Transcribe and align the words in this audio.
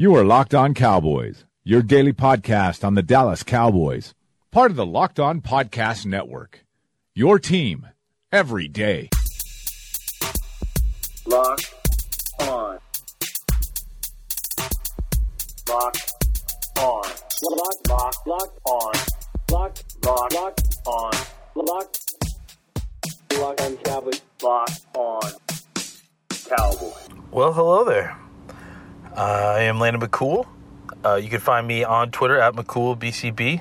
You 0.00 0.14
are 0.14 0.22
Locked 0.22 0.54
On 0.54 0.74
Cowboys, 0.74 1.44
your 1.64 1.82
daily 1.82 2.12
podcast 2.12 2.84
on 2.84 2.94
the 2.94 3.02
Dallas 3.02 3.42
Cowboys, 3.42 4.14
part 4.52 4.70
of 4.70 4.76
the 4.76 4.86
Locked 4.86 5.18
On 5.18 5.40
Podcast 5.40 6.06
Network. 6.06 6.64
Your 7.16 7.40
team 7.40 7.84
every 8.30 8.68
day. 8.68 9.08
Locked 11.26 11.74
on. 12.38 12.78
Locked 15.68 16.12
on. 16.78 17.02
Locked, 17.42 17.88
locked, 17.88 18.26
locked 18.28 18.60
on. 18.66 18.92
Locked, 19.50 19.84
locked, 20.04 20.32
locked 20.32 20.78
on. 20.86 21.12
Locked. 21.56 22.14
Locked 23.36 23.60
on 23.62 23.76
Cowboys. 23.78 24.20
Locked 24.40 24.86
on 24.94 25.32
Cowboys. 26.30 27.08
Well, 27.32 27.52
hello 27.52 27.84
there. 27.84 28.16
I 29.18 29.62
am 29.62 29.80
Landon 29.80 30.00
McCool. 30.00 30.46
Uh, 31.04 31.16
you 31.16 31.28
can 31.28 31.40
find 31.40 31.66
me 31.66 31.82
on 31.82 32.12
Twitter 32.12 32.38
at 32.38 32.54
McCoolBCB, 32.54 33.60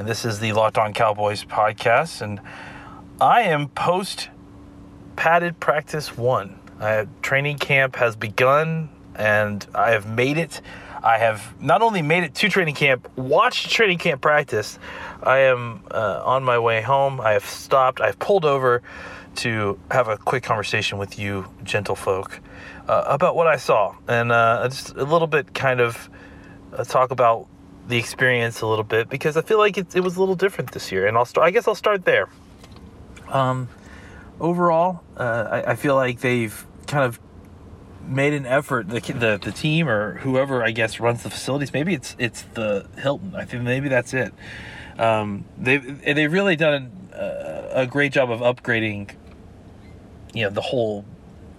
and 0.00 0.08
this 0.08 0.24
is 0.24 0.40
the 0.40 0.52
Locked 0.52 0.78
On 0.78 0.92
Cowboys 0.92 1.44
podcast. 1.44 2.22
And 2.22 2.40
I 3.20 3.42
am 3.42 3.68
post 3.68 4.30
padded 5.14 5.60
practice 5.60 6.16
one. 6.16 6.58
I, 6.80 7.06
training 7.22 7.58
camp 7.58 7.94
has 7.94 8.16
begun, 8.16 8.88
and 9.14 9.64
I 9.76 9.92
have 9.92 10.08
made 10.08 10.38
it. 10.38 10.60
I 11.04 11.18
have 11.18 11.54
not 11.60 11.82
only 11.82 12.02
made 12.02 12.24
it 12.24 12.34
to 12.34 12.48
training 12.48 12.74
camp, 12.74 13.08
watched 13.14 13.70
training 13.70 13.98
camp 13.98 14.20
practice. 14.20 14.76
I 15.22 15.38
am 15.38 15.84
uh, 15.88 16.22
on 16.24 16.42
my 16.42 16.58
way 16.58 16.82
home. 16.82 17.20
I 17.20 17.34
have 17.34 17.44
stopped. 17.44 18.00
I've 18.00 18.18
pulled 18.18 18.44
over 18.44 18.82
to 19.38 19.78
have 19.90 20.08
a 20.08 20.16
quick 20.16 20.42
conversation 20.42 20.98
with 20.98 21.18
you, 21.18 21.46
gentlefolk, 21.64 22.38
uh, 22.88 23.04
about 23.06 23.36
what 23.36 23.46
I 23.46 23.56
saw, 23.56 23.94
and 24.08 24.32
uh, 24.32 24.68
just 24.68 24.94
a 24.96 25.04
little 25.04 25.26
bit 25.26 25.54
kind 25.54 25.80
of 25.80 26.08
uh, 26.72 26.84
talk 26.84 27.10
about 27.10 27.46
the 27.88 27.98
experience 27.98 28.60
a 28.62 28.66
little 28.66 28.84
bit 28.84 29.08
because 29.08 29.36
I 29.36 29.42
feel 29.42 29.58
like 29.58 29.78
it, 29.78 29.94
it 29.94 30.00
was 30.00 30.16
a 30.16 30.20
little 30.20 30.34
different 30.34 30.72
this 30.72 30.90
year, 30.90 31.06
and 31.06 31.16
I'll 31.16 31.24
start. 31.24 31.46
I 31.46 31.50
guess 31.50 31.68
I'll 31.68 31.74
start 31.74 32.04
there. 32.04 32.28
Um, 33.28 33.68
overall, 34.40 35.02
uh, 35.16 35.48
I, 35.50 35.72
I 35.72 35.76
feel 35.76 35.94
like 35.94 36.20
they've 36.20 36.66
kind 36.86 37.04
of 37.04 37.20
made 38.08 38.32
an 38.32 38.46
effort 38.46 38.88
the, 38.88 39.00
the 39.00 39.38
the 39.42 39.52
team 39.52 39.88
or 39.88 40.14
whoever 40.18 40.62
I 40.62 40.70
guess 40.70 41.00
runs 41.00 41.24
the 41.24 41.30
facilities 41.30 41.72
maybe 41.72 41.92
it's 41.92 42.14
it's 42.20 42.42
the 42.54 42.86
Hilton 42.98 43.34
I 43.34 43.44
think 43.44 43.64
maybe 43.64 43.88
that's 43.88 44.14
it 44.14 44.32
um, 44.96 45.44
they've 45.58 46.04
they've 46.04 46.32
really 46.32 46.54
done 46.54 47.08
a, 47.12 47.68
a 47.72 47.86
great 47.86 48.12
job 48.12 48.30
of 48.30 48.40
upgrading 48.40 49.10
you 50.34 50.44
know 50.44 50.50
the 50.50 50.60
whole 50.60 51.04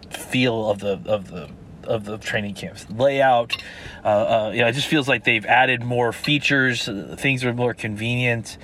feel 0.10 0.70
of 0.70 0.80
the 0.80 1.00
of 1.06 1.30
the 1.32 1.50
of 1.84 2.06
the 2.06 2.18
training 2.18 2.54
camps. 2.54 2.86
Layout 2.90 3.58
uh, 4.04 4.08
uh, 4.08 4.52
you 4.54 4.62
know 4.62 4.68
it 4.68 4.74
just 4.74 4.88
feels 4.88 5.08
like 5.08 5.24
they've 5.24 5.46
added 5.46 5.84
more 5.84 6.12
features. 6.12 6.90
Things 7.16 7.44
are 7.46 7.54
more 7.54 7.74
convenient 7.74 8.58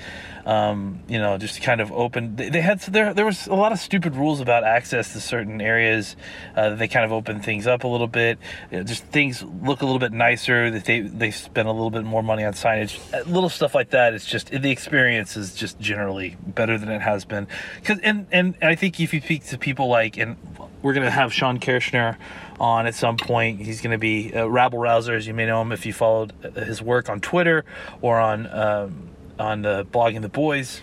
um, 0.45 0.99
you 1.07 1.19
know 1.19 1.37
just 1.37 1.61
kind 1.61 1.81
of 1.81 1.91
open 1.91 2.35
they, 2.35 2.49
they, 2.49 2.61
had 2.61 2.79
there 2.81 3.13
there 3.13 3.25
was 3.25 3.47
a 3.47 3.53
lot 3.53 3.71
of 3.71 3.79
stupid 3.79 4.15
rules 4.15 4.41
about 4.41 4.63
access 4.63 5.13
to 5.13 5.21
certain 5.21 5.61
areas 5.61 6.15
uh, 6.55 6.75
they 6.75 6.87
kind 6.87 7.05
of 7.05 7.11
opened 7.11 7.43
things 7.45 7.67
up 7.67 7.83
a 7.83 7.87
little 7.87 8.07
bit. 8.07 8.39
You 8.71 8.77
know, 8.77 8.83
just 8.83 9.03
things 9.05 9.43
look 9.43 9.81
a 9.81 9.85
little 9.85 9.99
bit 9.99 10.11
nicer 10.11 10.69
that 10.71 10.85
they 10.85 11.01
they 11.01 11.31
spend 11.31 11.67
a 11.67 11.71
little 11.71 11.91
bit 11.91 12.03
more 12.03 12.23
money 12.23 12.43
on 12.43 12.53
signage. 12.53 12.99
Uh, 13.13 13.23
little 13.29 13.49
stuff 13.49 13.73
like 13.75 13.91
that 13.91 14.13
it's 14.13 14.25
just 14.25 14.49
the 14.49 14.71
experience 14.71 15.37
is 15.37 15.55
just 15.55 15.79
generally 15.79 16.37
better 16.45 16.77
than 16.77 16.89
it 16.89 17.01
has 17.01 17.25
been. 17.25 17.47
Because 17.79 17.99
and 17.99 18.27
and 18.31 18.55
I 18.61 18.75
think 18.75 18.99
if 18.99 19.13
you 19.13 19.21
speak 19.21 19.45
to 19.45 19.57
people 19.57 19.87
like 19.87 20.17
and 20.17 20.37
we're 20.81 20.93
to 20.93 21.09
have 21.09 21.33
Sean 21.33 21.59
Kirshner 21.59 22.17
on 22.59 22.87
at 22.87 22.95
some 22.95 23.17
point. 23.17 23.61
He's 23.61 23.81
going 23.81 23.91
to 23.91 23.97
be 23.97 24.33
a 24.33 24.47
rabble 24.47 24.79
rouser, 24.79 25.15
as 25.15 25.25
you 25.25 25.33
may 25.33 25.45
know 25.45 25.61
him 25.61 25.71
if 25.71 25.85
you 25.85 25.93
followed 25.93 26.33
his 26.55 26.81
work 26.81 27.09
on 27.09 27.19
Twitter 27.21 27.65
or 28.01 28.19
on 28.19 28.47
um, 28.47 29.09
on 29.39 29.61
the 29.61 29.85
blogging 29.85 30.21
the 30.21 30.29
boys. 30.29 30.81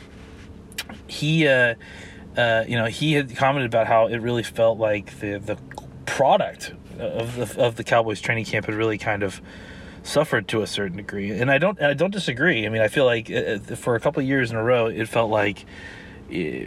He, 1.06 1.46
uh, 1.46 1.74
uh, 2.36 2.64
you 2.66 2.76
know, 2.76 2.86
he 2.86 3.12
had 3.12 3.34
commented 3.36 3.70
about 3.70 3.86
how 3.86 4.06
it 4.06 4.18
really 4.18 4.42
felt 4.42 4.78
like 4.78 5.20
the 5.20 5.38
the 5.38 5.56
product 6.06 6.72
of 6.98 7.36
the, 7.36 7.62
of 7.62 7.76
the 7.76 7.84
Cowboys 7.84 8.20
training 8.20 8.44
camp 8.44 8.66
had 8.66 8.74
really 8.74 8.98
kind 8.98 9.22
of 9.22 9.40
suffered 10.02 10.48
to 10.48 10.62
a 10.62 10.66
certain 10.66 10.96
degree, 10.96 11.30
and 11.30 11.50
I 11.50 11.58
don't 11.58 11.80
I 11.80 11.94
don't 11.94 12.12
disagree. 12.12 12.66
I 12.66 12.68
mean, 12.68 12.82
I 12.82 12.88
feel 12.88 13.04
like 13.04 13.30
uh, 13.30 13.58
for 13.76 13.94
a 13.94 14.00
couple 14.00 14.22
years 14.22 14.50
in 14.50 14.56
a 14.56 14.62
row, 14.62 14.86
it 14.86 15.08
felt 15.08 15.30
like 15.30 15.64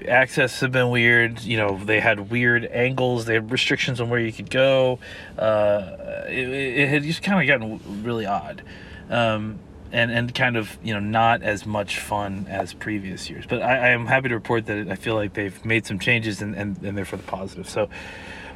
access 0.07 0.59
had 0.59 0.71
been 0.71 0.89
weird. 0.89 1.41
You 1.41 1.57
know, 1.57 1.77
they 1.77 2.00
had 2.00 2.31
weird 2.31 2.65
angles. 2.65 3.25
They 3.25 3.35
had 3.35 3.51
restrictions 3.51 4.01
on 4.01 4.09
where 4.09 4.19
you 4.19 4.31
could 4.31 4.50
go. 4.50 5.00
Uh, 5.38 6.25
it, 6.27 6.50
it, 6.50 6.89
had 6.89 7.03
just 7.03 7.23
kind 7.23 7.39
of 7.41 7.47
gotten 7.47 8.03
really 8.03 8.25
odd, 8.25 8.61
um, 9.09 9.59
and 9.93 10.11
and 10.11 10.33
kind 10.35 10.57
of 10.57 10.77
you 10.83 10.93
know 10.93 10.99
not 10.99 11.43
as 11.43 11.65
much 11.65 11.99
fun 11.99 12.47
as 12.49 12.73
previous 12.73 13.29
years. 13.29 13.45
But 13.45 13.61
I, 13.61 13.75
I 13.75 13.89
am 13.89 14.07
happy 14.07 14.29
to 14.29 14.35
report 14.35 14.65
that 14.65 14.89
I 14.89 14.95
feel 14.95 15.15
like 15.15 15.33
they've 15.33 15.63
made 15.63 15.85
some 15.85 15.99
changes 15.99 16.41
and, 16.41 16.55
and, 16.55 16.81
and 16.83 16.97
they're 16.97 17.05
for 17.05 17.17
the 17.17 17.23
positive. 17.23 17.69
So, 17.69 17.89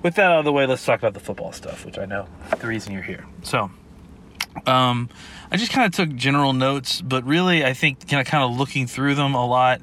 with 0.04 0.16
that 0.16 0.32
out 0.32 0.40
of 0.40 0.46
the 0.46 0.52
way, 0.52 0.66
let's 0.66 0.84
talk 0.84 1.00
about 1.00 1.14
the 1.14 1.20
football 1.20 1.54
stuff, 1.54 1.86
which 1.86 1.98
I 1.98 2.06
know 2.06 2.28
the 2.60 2.68
reason 2.68 2.92
you're 2.92 3.04
here. 3.04 3.26
So. 3.44 3.72
Um, 4.66 5.10
I 5.52 5.58
just 5.58 5.72
kind 5.72 5.86
of 5.86 5.94
took 5.94 6.18
general 6.18 6.52
notes, 6.52 7.00
but 7.00 7.24
really, 7.26 7.64
I 7.64 7.74
think 7.74 8.08
kind 8.08 8.20
of 8.20 8.26
kind 8.26 8.44
of 8.44 8.58
looking 8.58 8.88
through 8.88 9.14
them 9.14 9.36
a 9.36 9.46
lot 9.46 9.82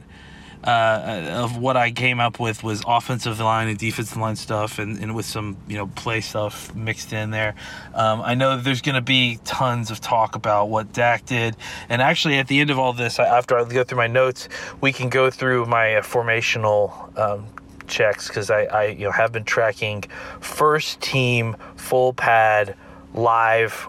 uh, 0.64 1.42
of 1.44 1.58
what 1.58 1.76
I 1.76 1.90
came 1.90 2.20
up 2.20 2.40
with 2.40 2.62
was 2.62 2.82
offensive 2.86 3.38
line 3.38 3.68
and 3.68 3.78
defensive 3.78 4.16
line 4.16 4.36
stuff, 4.36 4.78
and, 4.78 4.98
and 4.98 5.14
with 5.14 5.26
some 5.26 5.56
you 5.68 5.76
know 5.76 5.86
play 5.88 6.20
stuff 6.20 6.74
mixed 6.74 7.12
in 7.12 7.30
there. 7.30 7.54
Um, 7.94 8.22
I 8.22 8.34
know 8.34 8.56
there's 8.56 8.82
going 8.82 8.94
to 8.94 9.02
be 9.02 9.38
tons 9.44 9.90
of 9.90 10.00
talk 10.00 10.36
about 10.36 10.70
what 10.70 10.92
Dak 10.92 11.26
did, 11.26 11.56
and 11.88 12.00
actually 12.00 12.38
at 12.38 12.48
the 12.48 12.60
end 12.60 12.70
of 12.70 12.78
all 12.78 12.92
this, 12.92 13.18
after 13.18 13.58
I 13.58 13.64
go 13.64 13.84
through 13.84 13.98
my 13.98 14.06
notes, 14.06 14.48
we 14.80 14.92
can 14.92 15.10
go 15.10 15.30
through 15.30 15.66
my 15.66 15.96
uh, 15.96 16.02
formational. 16.02 17.16
Um, 17.18 17.46
checks 17.86 18.28
because 18.28 18.48
I, 18.48 18.62
I 18.64 18.84
you 18.86 19.04
know 19.04 19.10
have 19.10 19.30
been 19.30 19.44
tracking 19.44 20.04
first 20.40 21.02
team 21.02 21.54
full 21.76 22.14
pad 22.14 22.76
live 23.12 23.88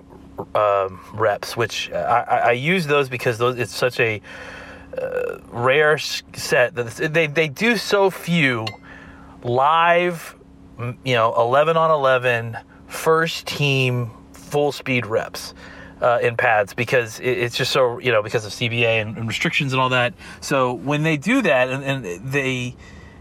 um, 0.53 0.99
reps, 1.13 1.55
which 1.55 1.89
I, 1.91 2.41
I, 2.47 2.51
use 2.51 2.87
those 2.87 3.07
because 3.07 3.37
those 3.37 3.57
it's 3.57 3.73
such 3.73 4.01
a 4.01 4.21
uh, 4.97 5.39
rare 5.49 5.97
set 5.97 6.75
that 6.75 7.13
they 7.13 7.27
they 7.27 7.47
do 7.47 7.77
so 7.77 8.09
few 8.09 8.65
live, 9.43 10.35
you 11.03 11.15
know, 11.15 11.33
eleven 11.35 11.77
on 11.77 11.91
eleven 11.91 12.57
first 12.87 13.45
team 13.47 14.11
full 14.33 14.71
speed 14.71 15.05
reps. 15.05 15.53
Uh, 16.01 16.19
in 16.21 16.35
pads 16.35 16.73
because 16.73 17.21
it, 17.21 17.37
it's 17.37 17.55
just 17.55 17.71
so 17.71 17.99
you 17.99 18.11
know 18.11 18.21
because 18.21 18.45
of 18.45 18.51
CBA 18.51 19.01
and, 19.01 19.17
and, 19.17 19.29
restrictions 19.29 19.71
and 19.71 19.81
all 19.81 19.87
that. 19.87 20.13
So 20.41 20.73
when 20.73 21.03
they 21.03 21.15
do 21.15 21.41
that 21.41 21.69
and, 21.69 21.83
and 21.85 22.31
they 22.31 22.75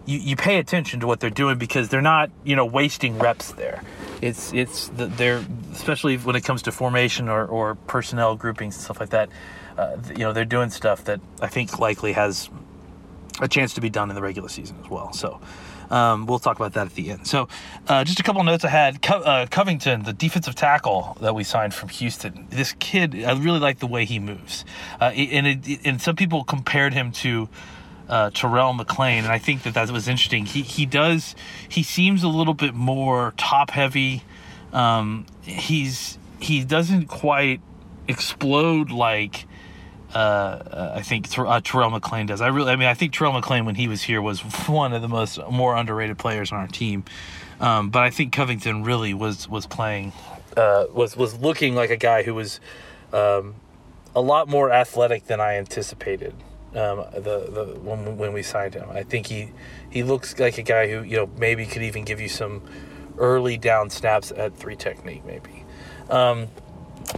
you, 0.07 0.19
you 0.19 0.37
pay 0.37 0.59
attention 0.59 0.99
to 1.01 1.07
what 1.07 1.21
they're 1.21 1.31
doing 1.31 1.57
because 1.57 1.89
they're 1.89 2.03
not 2.03 2.31
you 2.43 2.57
know 2.57 2.67
wasting 2.67 3.19
reps 3.21 3.53
there. 3.53 3.83
It's 4.21 4.53
it's 4.53 4.89
the, 4.89 5.07
they're 5.07 5.45
especially 5.73 6.17
when 6.17 6.35
it 6.35 6.43
comes 6.43 6.63
to 6.63 6.73
formation 6.73 7.29
or, 7.29 7.47
or 7.47 7.77
personnel 7.77 8.35
groupings 8.35 8.75
and 8.75 8.85
stuff 8.85 8.99
like 8.99 9.11
that 9.11 9.29
uh, 9.77 9.97
you 10.11 10.19
know, 10.19 10.33
they're 10.33 10.45
doing 10.45 10.71
stuff 10.71 11.05
that 11.05 11.21
I 11.41 11.49
think 11.49 11.79
likely 11.79 12.13
has 12.13 12.49
a 13.41 13.49
chance 13.49 13.75
to 13.75 13.81
be 13.81 13.91
done 13.91 14.11
in 14.11 14.15
the 14.15 14.23
regular 14.23 14.49
season 14.49 14.77
as 14.83 14.89
well. 14.89 15.13
So 15.13 15.41
um, 15.91 16.27
we'll 16.27 16.39
talk 16.39 16.57
about 16.57 16.75
that 16.75 16.87
at 16.87 16.95
the 16.95 17.11
end. 17.11 17.27
So 17.27 17.49
uh, 17.89 18.05
just 18.05 18.21
a 18.21 18.23
couple 18.23 18.43
notes 18.45 18.65
I 18.65 18.69
had. 18.69 19.03
Co- 19.03 19.21
uh, 19.21 19.47
Covington, 19.47 20.05
the 20.05 20.13
defensive 20.13 20.55
tackle 20.55 21.17
that 21.21 21.35
we 21.35 21.45
signed 21.45 21.75
from 21.75 21.89
Houston. 21.91 22.47
This 22.51 22.75
kid, 22.79 23.25
I 23.25 23.33
really 23.33 23.61
like 23.61 23.79
the 23.79 23.87
way 23.87 24.05
he 24.05 24.19
moves, 24.19 24.65
uh, 25.01 25.05
and 25.05 25.47
it, 25.47 25.81
and 25.85 26.01
some 26.01 26.17
people 26.17 26.45
compared 26.45 26.95
him 26.95 27.13
to. 27.13 27.49
Uh, 28.07 28.29
Terrell 28.29 28.75
McClain, 28.75 29.21
and 29.21 29.29
I 29.29 29.39
think 29.39 29.63
that 29.63 29.73
that 29.73 29.91
was 29.91 30.09
interesting. 30.09 30.45
He 30.45 30.61
he 30.61 30.85
does 30.85 31.35
he 31.67 31.83
seems 31.83 32.23
a 32.23 32.29
little 32.29 32.53
bit 32.53 32.75
more 32.75 33.33
top 33.39 33.71
heavy. 33.71 34.23
Um, 34.75 35.25
he's 35.41 36.19
he 36.39 36.65
doesn't 36.65 37.07
quite 37.07 37.63
explode 38.07 38.91
like 38.91 39.47
uh, 40.15 40.93
I 40.95 41.03
think 41.03 41.27
uh, 41.37 41.61
Terrell 41.63 41.91
McClain 41.91 42.27
does. 42.27 42.41
I 42.41 42.49
really, 42.49 42.71
I 42.71 42.77
mean, 42.77 42.89
I 42.89 42.95
think 42.95 43.13
Terrell 43.13 43.33
McClain 43.33 43.67
when 43.67 43.75
he 43.75 43.89
was 43.89 44.03
here 44.03 44.23
was 44.23 44.41
one 44.69 44.93
of 44.93 45.03
the 45.03 45.09
most 45.09 45.39
more 45.51 45.77
underrated 45.77 46.19
players 46.19 46.53
on 46.53 46.59
our 46.59 46.69
team. 46.69 47.05
Um, 47.61 47.91
but 47.91 48.03
I 48.03 48.11
think 48.11 48.33
Covington 48.33 48.85
really 48.85 49.15
was 49.15 49.49
was 49.49 49.67
playing, 49.67 50.13
uh, 50.57 50.87
was 50.93 51.17
was 51.17 51.39
looking 51.39 51.75
like 51.75 51.91
a 51.91 51.97
guy 51.97 52.23
who 52.23 52.35
was 52.35 52.61
um, 53.13 53.55
a 54.15 54.21
lot 54.21 54.49
more 54.49 54.71
athletic 54.71 55.27
than 55.27 55.41
I 55.41 55.57
anticipated. 55.57 56.35
Um, 56.75 57.05
the 57.13 57.49
the 57.51 57.79
when, 57.83 58.19
when 58.19 58.33
we 58.33 58.43
signed 58.43 58.75
him, 58.75 58.89
I 58.91 59.03
think 59.03 59.27
he 59.27 59.51
he 59.91 60.03
looks 60.03 60.39
like 60.39 60.59
a 60.59 60.63
guy 60.63 60.89
who 60.89 61.03
you 61.03 61.17
know 61.17 61.31
maybe 61.39 61.67
could 61.67 61.83
even 61.83 62.05
give 62.05 62.21
you 62.21 62.29
some 62.29 62.63
early 63.19 63.57
down 63.57 63.91
snaps 63.91 64.33
at 64.37 64.57
three 64.57 64.77
technique 64.77 65.25
maybe. 65.25 65.65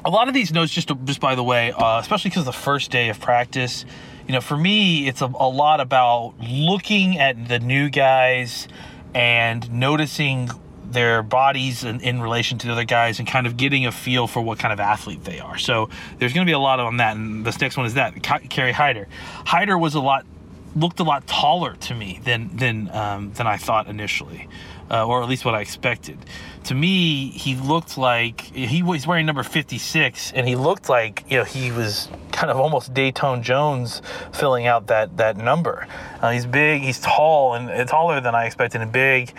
A 0.04 0.10
lot 0.10 0.28
of 0.28 0.34
these 0.34 0.52
notes, 0.52 0.72
just 0.72 0.90
just 1.04 1.20
by 1.20 1.34
the 1.34 1.44
way, 1.44 1.72
uh, 1.72 1.98
especially 2.00 2.30
because 2.30 2.46
of 2.46 2.46
the 2.46 2.60
first 2.60 2.90
day 2.90 3.08
of 3.08 3.20
practice, 3.20 3.84
you 4.26 4.32
know, 4.32 4.40
for 4.40 4.56
me, 4.56 5.06
it's 5.08 5.22
a, 5.22 5.26
a 5.26 5.48
lot 5.48 5.80
about 5.80 6.34
looking 6.40 7.18
at 7.18 7.48
the 7.48 7.58
new 7.58 7.88
guys 7.88 8.68
and 9.14 9.70
noticing 9.72 10.50
their 10.84 11.22
bodies 11.22 11.84
in, 11.84 12.00
in 12.00 12.20
relation 12.20 12.58
to 12.58 12.66
the 12.66 12.72
other 12.72 12.84
guys 12.84 13.18
and 13.18 13.26
kind 13.26 13.46
of 13.46 13.56
getting 13.56 13.86
a 13.86 13.92
feel 13.92 14.26
for 14.26 14.40
what 14.40 14.58
kind 14.58 14.72
of 14.72 14.80
athlete 14.80 15.24
they 15.24 15.40
are. 15.40 15.58
So 15.58 15.88
there's 16.18 16.32
going 16.32 16.46
to 16.46 16.48
be 16.48 16.54
a 16.54 16.58
lot 16.58 16.78
on 16.80 16.98
that. 16.98 17.16
And 17.16 17.44
this 17.44 17.60
next 17.60 17.76
one 17.76 17.86
is 17.86 17.94
that 17.94 18.22
Kerry 18.22 18.72
Hyder. 18.72 19.08
Hyder 19.44 19.76
was 19.76 19.94
a 19.94 20.00
lot 20.00 20.24
looked 20.76 21.00
a 21.00 21.04
lot 21.04 21.26
taller 21.26 21.74
to 21.74 21.94
me 21.94 22.20
than 22.24 22.54
than 22.56 22.90
um, 22.94 23.32
than 23.32 23.46
I 23.46 23.56
thought 23.56 23.88
initially, 23.88 24.48
uh, 24.90 25.06
or 25.06 25.22
at 25.22 25.28
least 25.28 25.44
what 25.44 25.54
I 25.54 25.60
expected. 25.60 26.18
To 26.66 26.74
me, 26.74 27.30
he 27.30 27.54
looked 27.54 27.96
like 27.96 28.40
he 28.40 28.82
was 28.82 29.06
wearing 29.06 29.26
number 29.26 29.42
56, 29.42 30.32
and 30.32 30.48
he 30.48 30.56
looked 30.56 30.88
like 30.88 31.24
you 31.28 31.38
know 31.38 31.44
he 31.44 31.70
was 31.70 32.08
kind 32.32 32.50
of 32.50 32.58
almost 32.58 32.92
Datone 32.92 33.42
Jones 33.42 34.02
filling 34.32 34.66
out 34.66 34.88
that 34.88 35.16
that 35.16 35.36
number. 35.36 35.86
Uh, 36.20 36.30
he's 36.30 36.44
big, 36.44 36.82
he's 36.82 37.00
tall, 37.00 37.54
and 37.54 37.88
taller 37.88 38.20
than 38.20 38.34
I 38.34 38.46
expected, 38.46 38.80
and 38.80 38.90
big. 38.90 39.32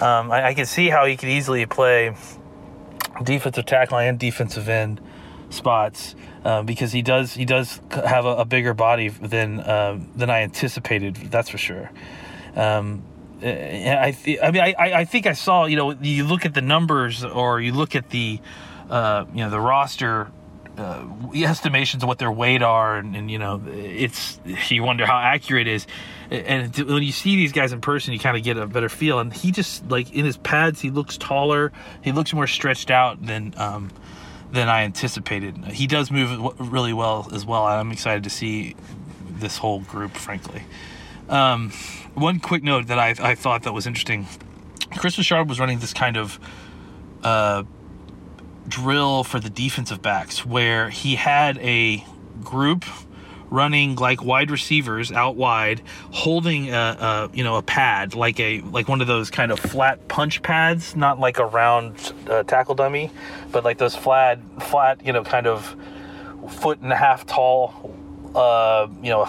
Um, 0.00 0.32
I, 0.32 0.46
I 0.46 0.62
see 0.62 0.88
how 0.88 1.04
he 1.04 1.16
could 1.16 1.28
easily 1.28 1.66
play 1.66 2.14
defensive 3.22 3.66
tackle 3.66 3.98
and 3.98 4.18
defensive 4.18 4.68
end 4.68 5.00
spots 5.50 6.14
uh, 6.44 6.62
because 6.62 6.92
he 6.92 7.02
does 7.02 7.34
he 7.34 7.44
does 7.44 7.80
have 7.90 8.24
a, 8.24 8.36
a 8.36 8.44
bigger 8.44 8.74
body 8.74 9.08
than 9.08 9.60
uh, 9.60 9.98
than 10.16 10.30
I 10.30 10.42
anticipated. 10.42 11.16
That's 11.16 11.50
for 11.50 11.58
sure. 11.58 11.90
Um, 12.56 13.02
I 13.42 14.12
th- 14.12 14.38
I 14.42 14.50
mean 14.50 14.62
I, 14.62 14.74
I 14.78 15.04
think 15.04 15.26
I 15.26 15.32
saw 15.32 15.64
you 15.64 15.76
know 15.76 15.92
you 15.92 16.24
look 16.24 16.44
at 16.44 16.54
the 16.54 16.60
numbers 16.60 17.24
or 17.24 17.60
you 17.60 17.72
look 17.72 17.94
at 17.94 18.10
the 18.10 18.40
uh, 18.88 19.24
you 19.32 19.44
know 19.44 19.50
the 19.50 19.60
roster 19.60 20.30
uh, 20.80 21.04
estimations 21.34 22.02
of 22.02 22.08
what 22.08 22.18
their 22.18 22.30
weight 22.30 22.62
are, 22.62 22.96
and, 22.96 23.14
and, 23.14 23.30
you 23.30 23.38
know, 23.38 23.62
it's 23.66 24.40
you 24.68 24.82
wonder 24.82 25.06
how 25.06 25.18
accurate 25.18 25.66
it 25.66 25.74
is. 25.74 25.86
And 26.30 26.74
when 26.76 27.02
you 27.02 27.12
see 27.12 27.36
these 27.36 27.52
guys 27.52 27.72
in 27.72 27.80
person, 27.80 28.12
you 28.12 28.18
kind 28.18 28.36
of 28.36 28.42
get 28.42 28.56
a 28.56 28.66
better 28.66 28.88
feel. 28.88 29.18
And 29.18 29.32
he 29.32 29.50
just 29.50 29.88
like 29.90 30.12
in 30.12 30.24
his 30.24 30.36
pads, 30.36 30.80
he 30.80 30.90
looks 30.90 31.18
taller. 31.18 31.72
He 32.02 32.12
looks 32.12 32.32
more 32.32 32.46
stretched 32.46 32.90
out 32.90 33.24
than 33.24 33.52
um, 33.56 33.90
than 34.52 34.68
I 34.68 34.84
anticipated. 34.84 35.56
He 35.66 35.86
does 35.86 36.10
move 36.10 36.58
really 36.72 36.92
well 36.92 37.28
as 37.32 37.44
well. 37.44 37.64
I'm 37.64 37.92
excited 37.92 38.24
to 38.24 38.30
see 38.30 38.76
this 39.28 39.58
whole 39.58 39.80
group, 39.80 40.12
frankly. 40.12 40.62
Um, 41.30 41.70
one 42.14 42.40
quick 42.40 42.64
note 42.64 42.88
that 42.88 42.98
I, 42.98 43.14
I 43.20 43.34
thought 43.36 43.62
that 43.62 43.72
was 43.72 43.86
interesting: 43.86 44.26
Kris 44.96 45.16
Richard 45.16 45.48
was 45.48 45.60
running 45.60 45.78
this 45.78 45.94
kind 45.94 46.16
of 46.16 46.40
uh, 47.22 47.62
drill 48.68 49.24
for 49.24 49.38
the 49.38 49.48
defensive 49.48 50.02
backs 50.02 50.44
where 50.44 50.90
he 50.90 51.14
had 51.14 51.56
a 51.58 52.04
group 52.42 52.84
running 53.48 53.96
like 53.96 54.24
wide 54.24 54.50
receivers 54.50 55.12
out 55.12 55.36
wide, 55.36 55.82
holding 56.10 56.70
a, 56.72 56.76
a, 56.76 57.30
you 57.32 57.44
know 57.44 57.56
a 57.56 57.62
pad 57.62 58.14
like 58.14 58.40
a 58.40 58.60
like 58.62 58.88
one 58.88 59.00
of 59.00 59.06
those 59.06 59.30
kind 59.30 59.52
of 59.52 59.60
flat 59.60 60.08
punch 60.08 60.42
pads, 60.42 60.96
not 60.96 61.20
like 61.20 61.38
a 61.38 61.46
round 61.46 62.12
uh, 62.28 62.42
tackle 62.42 62.74
dummy, 62.74 63.10
but 63.52 63.62
like 63.64 63.78
those 63.78 63.94
flat 63.94 64.40
flat 64.62 65.04
you 65.06 65.12
know 65.12 65.22
kind 65.22 65.46
of 65.46 65.76
foot 66.48 66.80
and 66.80 66.92
a 66.92 66.96
half 66.96 67.24
tall, 67.24 67.94
uh, 68.34 68.88
you 69.00 69.10
know 69.10 69.28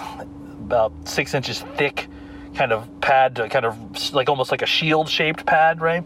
about 0.72 0.94
six 1.04 1.34
inches 1.34 1.62
thick 1.76 2.08
kind 2.56 2.72
of 2.72 2.88
pad, 3.02 3.36
kind 3.50 3.66
of 3.66 4.14
like 4.14 4.30
almost 4.30 4.52
like 4.52 4.62
a 4.62 4.66
shield 4.66 5.10
shaped 5.10 5.46
pad, 5.46 5.82
right? 5.82 6.06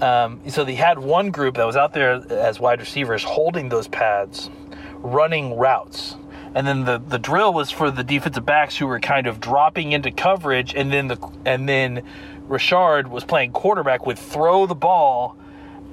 Um, 0.00 0.40
so 0.48 0.64
they 0.64 0.74
had 0.74 0.98
one 0.98 1.30
group 1.30 1.56
that 1.56 1.64
was 1.64 1.76
out 1.76 1.92
there 1.92 2.14
as 2.32 2.58
wide 2.58 2.80
receivers 2.80 3.22
holding 3.22 3.68
those 3.68 3.86
pads, 3.88 4.48
running 4.96 5.56
routes. 5.56 6.16
And 6.54 6.66
then 6.66 6.84
the, 6.84 6.98
the 6.98 7.18
drill 7.18 7.52
was 7.52 7.70
for 7.70 7.90
the 7.90 8.02
defensive 8.02 8.46
backs 8.46 8.78
who 8.78 8.86
were 8.86 8.98
kind 8.98 9.26
of 9.26 9.40
dropping 9.40 9.92
into 9.92 10.10
coverage, 10.10 10.74
and 10.74 10.90
then 10.90 11.08
the 11.08 11.18
and 11.44 11.68
then 11.68 12.02
Richard 12.48 13.08
was 13.08 13.24
playing 13.24 13.52
quarterback 13.52 14.06
would 14.06 14.18
throw 14.18 14.64
the 14.64 14.74
ball 14.74 15.36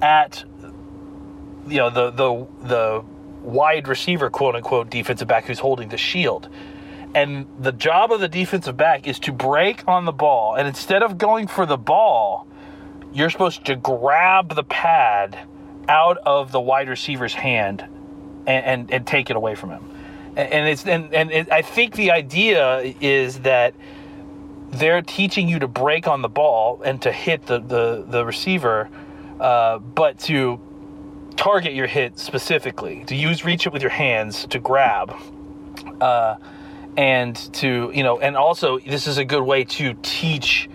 at 0.00 0.44
you 1.66 1.76
know 1.76 1.90
the 1.90 2.10
the 2.10 2.46
the 2.66 3.04
wide 3.42 3.88
receiver 3.88 4.30
quote 4.30 4.54
unquote 4.54 4.88
defensive 4.88 5.28
back 5.28 5.44
who's 5.44 5.58
holding 5.58 5.90
the 5.90 5.98
shield. 5.98 6.48
And 7.14 7.46
the 7.60 7.72
job 7.72 8.10
of 8.10 8.20
the 8.20 8.28
defensive 8.28 8.76
back 8.76 9.06
is 9.06 9.18
to 9.20 9.32
break 9.32 9.86
on 9.86 10.04
the 10.04 10.12
ball, 10.12 10.56
and 10.56 10.66
instead 10.66 11.02
of 11.02 11.16
going 11.16 11.46
for 11.46 11.64
the 11.64 11.76
ball, 11.76 12.46
you're 13.12 13.30
supposed 13.30 13.64
to 13.66 13.76
grab 13.76 14.54
the 14.54 14.64
pad 14.64 15.38
out 15.88 16.18
of 16.18 16.50
the 16.50 16.60
wide 16.60 16.88
receiver's 16.88 17.34
hand 17.34 17.82
and, 18.46 18.64
and, 18.64 18.90
and 18.90 19.06
take 19.06 19.30
it 19.30 19.36
away 19.36 19.54
from 19.54 19.70
him. 19.70 19.84
And, 20.36 20.52
and 20.52 20.68
it's 20.68 20.86
and, 20.86 21.14
and 21.14 21.30
it, 21.30 21.52
I 21.52 21.62
think 21.62 21.94
the 21.94 22.10
idea 22.10 22.94
is 23.00 23.40
that 23.40 23.74
they're 24.70 25.02
teaching 25.02 25.48
you 25.48 25.60
to 25.60 25.68
break 25.68 26.08
on 26.08 26.22
the 26.22 26.28
ball 26.28 26.82
and 26.84 27.00
to 27.02 27.12
hit 27.12 27.46
the 27.46 27.60
the, 27.60 28.04
the 28.08 28.24
receiver, 28.24 28.88
uh, 29.38 29.78
but 29.78 30.18
to 30.20 30.60
target 31.36 31.74
your 31.74 31.86
hit 31.86 32.18
specifically, 32.18 33.04
to 33.04 33.14
use 33.14 33.44
reach 33.44 33.66
it 33.66 33.72
with 33.72 33.82
your 33.82 33.90
hands 33.90 34.46
to 34.46 34.58
grab. 34.58 35.14
Uh, 36.00 36.36
and 36.96 37.36
to 37.54 37.90
you 37.94 38.02
know 38.02 38.20
and 38.20 38.36
also 38.36 38.78
this 38.78 39.06
is 39.06 39.18
a 39.18 39.24
good 39.24 39.42
way 39.42 39.64
to 39.64 39.94
teach 40.02 40.68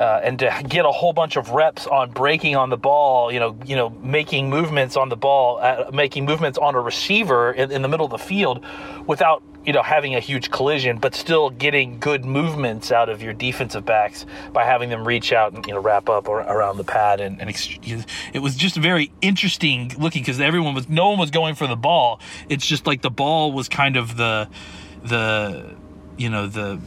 uh, 0.00 0.20
and 0.22 0.38
to 0.38 0.62
get 0.66 0.86
a 0.86 0.90
whole 0.90 1.12
bunch 1.12 1.36
of 1.36 1.50
reps 1.50 1.86
on 1.86 2.10
breaking 2.10 2.56
on 2.56 2.70
the 2.70 2.76
ball, 2.76 3.30
you 3.30 3.38
know, 3.38 3.54
you 3.66 3.76
know, 3.76 3.90
making 3.90 4.48
movements 4.48 4.96
on 4.96 5.10
the 5.10 5.16
ball, 5.16 5.58
uh, 5.58 5.90
making 5.92 6.24
movements 6.24 6.56
on 6.56 6.74
a 6.74 6.80
receiver 6.80 7.52
in, 7.52 7.70
in, 7.70 7.82
the 7.82 7.88
middle 7.88 8.06
of 8.06 8.10
the 8.10 8.18
field, 8.18 8.64
without 9.06 9.42
you 9.66 9.74
know 9.74 9.82
having 9.82 10.14
a 10.14 10.20
huge 10.20 10.50
collision, 10.50 10.96
but 10.96 11.14
still 11.14 11.50
getting 11.50 11.98
good 11.98 12.24
movements 12.24 12.90
out 12.90 13.10
of 13.10 13.22
your 13.22 13.34
defensive 13.34 13.84
backs 13.84 14.24
by 14.54 14.64
having 14.64 14.88
them 14.88 15.06
reach 15.06 15.34
out 15.34 15.52
and 15.52 15.66
you 15.66 15.74
know 15.74 15.80
wrap 15.80 16.08
up 16.08 16.28
or, 16.28 16.40
around 16.40 16.78
the 16.78 16.84
pad, 16.84 17.20
and, 17.20 17.38
and 17.38 17.50
it 18.32 18.38
was 18.38 18.56
just 18.56 18.76
very 18.76 19.12
interesting 19.20 19.92
looking 19.98 20.22
because 20.22 20.40
everyone 20.40 20.74
was 20.74 20.88
no 20.88 21.10
one 21.10 21.18
was 21.18 21.30
going 21.30 21.54
for 21.54 21.66
the 21.66 21.76
ball. 21.76 22.20
It's 22.48 22.66
just 22.66 22.86
like 22.86 23.02
the 23.02 23.10
ball 23.10 23.52
was 23.52 23.68
kind 23.68 23.98
of 23.98 24.16
the 24.16 24.48
the 25.02 25.74
you 26.16 26.28
know 26.28 26.46
the 26.46 26.80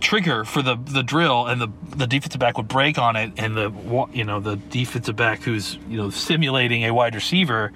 trigger 0.00 0.44
for 0.44 0.62
the 0.62 0.76
the 0.76 1.02
drill, 1.02 1.46
and 1.46 1.60
the 1.60 1.68
the 1.96 2.06
defensive 2.06 2.40
back 2.40 2.56
would 2.56 2.68
break 2.68 2.98
on 2.98 3.16
it, 3.16 3.32
and 3.36 3.56
the 3.56 4.08
you 4.12 4.24
know 4.24 4.40
the 4.40 4.56
defensive 4.56 5.16
back 5.16 5.42
who's 5.42 5.76
you 5.88 5.96
know 5.96 6.10
simulating 6.10 6.84
a 6.84 6.92
wide 6.92 7.14
receiver 7.14 7.72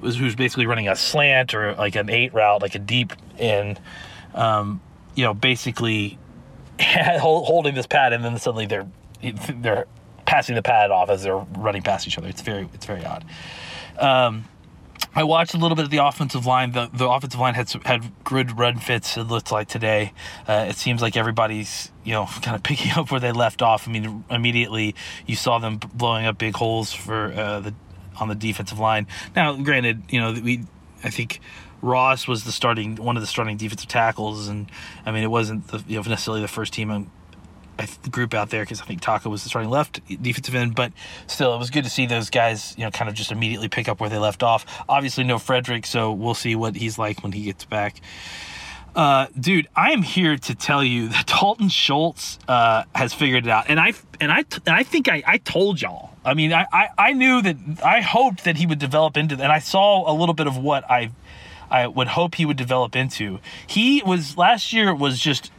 was 0.00 0.16
who's 0.16 0.34
basically 0.34 0.66
running 0.66 0.88
a 0.88 0.96
slant 0.96 1.54
or 1.54 1.74
like 1.74 1.96
an 1.96 2.10
eight 2.10 2.32
route, 2.34 2.62
like 2.62 2.74
a 2.74 2.78
deep 2.78 3.12
in, 3.38 3.78
um, 4.34 4.80
you 5.14 5.24
know, 5.24 5.34
basically 5.34 6.18
holding 6.80 7.74
this 7.74 7.86
pad, 7.86 8.12
and 8.12 8.24
then 8.24 8.38
suddenly 8.38 8.66
they're 8.66 8.88
they're 9.56 9.86
passing 10.26 10.54
the 10.54 10.62
pad 10.62 10.90
off 10.90 11.10
as 11.10 11.22
they're 11.22 11.36
running 11.36 11.82
past 11.82 12.06
each 12.06 12.18
other. 12.18 12.28
It's 12.28 12.42
very 12.42 12.68
it's 12.74 12.86
very 12.86 13.04
odd. 13.04 13.24
Um, 13.98 14.44
I 15.14 15.24
watched 15.24 15.54
a 15.54 15.58
little 15.58 15.74
bit 15.74 15.84
of 15.84 15.90
the 15.90 15.98
offensive 15.98 16.46
line. 16.46 16.72
The 16.72 16.88
the 16.92 17.08
offensive 17.08 17.40
line 17.40 17.54
had 17.54 17.70
had 17.84 18.12
good 18.24 18.58
run 18.58 18.78
fits. 18.78 19.16
It 19.16 19.24
looked 19.24 19.50
like 19.50 19.68
today. 19.68 20.12
Uh, 20.46 20.66
it 20.68 20.76
seems 20.76 21.02
like 21.02 21.16
everybody's 21.16 21.90
you 22.04 22.12
know 22.12 22.26
kind 22.42 22.54
of 22.54 22.62
picking 22.62 22.92
up 22.96 23.10
where 23.10 23.20
they 23.20 23.32
left 23.32 23.62
off. 23.62 23.88
I 23.88 23.90
mean, 23.90 24.24
immediately 24.30 24.94
you 25.26 25.36
saw 25.36 25.58
them 25.58 25.78
blowing 25.78 26.26
up 26.26 26.38
big 26.38 26.54
holes 26.54 26.92
for 26.92 27.32
uh, 27.32 27.60
the 27.60 27.74
on 28.20 28.28
the 28.28 28.34
defensive 28.34 28.78
line. 28.78 29.06
Now, 29.34 29.56
granted, 29.56 30.02
you 30.10 30.20
know 30.20 30.32
we 30.32 30.64
I 31.02 31.10
think 31.10 31.40
Ross 31.82 32.28
was 32.28 32.44
the 32.44 32.52
starting 32.52 32.96
one 32.96 33.16
of 33.16 33.22
the 33.22 33.26
starting 33.26 33.56
defensive 33.56 33.88
tackles, 33.88 34.48
and 34.48 34.70
I 35.04 35.10
mean 35.10 35.24
it 35.24 35.30
wasn't 35.30 35.68
the, 35.68 35.82
you 35.88 35.96
know 35.96 36.08
necessarily 36.08 36.42
the 36.42 36.48
first 36.48 36.72
team 36.72 37.10
group 38.10 38.34
out 38.34 38.50
there 38.50 38.62
because 38.62 38.80
I 38.80 38.84
think 38.84 39.00
Taco 39.00 39.30
was 39.30 39.42
the 39.42 39.48
starting 39.48 39.70
left 39.70 40.00
defensive 40.22 40.54
end, 40.54 40.74
but 40.74 40.92
still, 41.26 41.54
it 41.54 41.58
was 41.58 41.70
good 41.70 41.84
to 41.84 41.90
see 41.90 42.06
those 42.06 42.30
guys, 42.30 42.74
you 42.76 42.84
know, 42.84 42.90
kind 42.90 43.08
of 43.08 43.14
just 43.14 43.32
immediately 43.32 43.68
pick 43.68 43.88
up 43.88 44.00
where 44.00 44.10
they 44.10 44.18
left 44.18 44.42
off. 44.42 44.64
Obviously, 44.88 45.24
no 45.24 45.38
Frederick, 45.38 45.86
so 45.86 46.12
we'll 46.12 46.34
see 46.34 46.54
what 46.54 46.76
he's 46.76 46.98
like 46.98 47.22
when 47.22 47.32
he 47.32 47.44
gets 47.44 47.64
back. 47.64 48.00
Uh, 48.94 49.28
dude, 49.38 49.68
I 49.76 49.92
am 49.92 50.02
here 50.02 50.36
to 50.36 50.54
tell 50.54 50.82
you 50.82 51.08
that 51.08 51.26
Dalton 51.26 51.68
Schultz 51.68 52.38
uh, 52.48 52.84
has 52.94 53.12
figured 53.12 53.46
it 53.46 53.50
out, 53.50 53.66
and 53.68 53.78
I 53.78 53.92
and 54.20 54.32
I 54.32 54.38
and 54.38 54.74
I 54.74 54.82
think 54.82 55.08
I, 55.08 55.22
I 55.26 55.38
told 55.38 55.80
y'all. 55.80 56.10
I 56.24 56.34
mean, 56.34 56.52
I, 56.52 56.66
I 56.72 56.88
I 56.98 57.12
knew 57.12 57.40
that 57.42 57.56
I 57.84 58.00
hoped 58.00 58.44
that 58.44 58.56
he 58.56 58.66
would 58.66 58.80
develop 58.80 59.16
into, 59.16 59.34
and 59.34 59.52
I 59.52 59.60
saw 59.60 60.10
a 60.10 60.14
little 60.14 60.34
bit 60.34 60.48
of 60.48 60.56
what 60.56 60.90
I 60.90 61.12
I 61.70 61.86
would 61.86 62.08
hope 62.08 62.34
he 62.34 62.44
would 62.44 62.56
develop 62.56 62.96
into. 62.96 63.38
He 63.66 64.02
was 64.04 64.36
last 64.36 64.72
year 64.72 64.92
was 64.94 65.20
just 65.20 65.52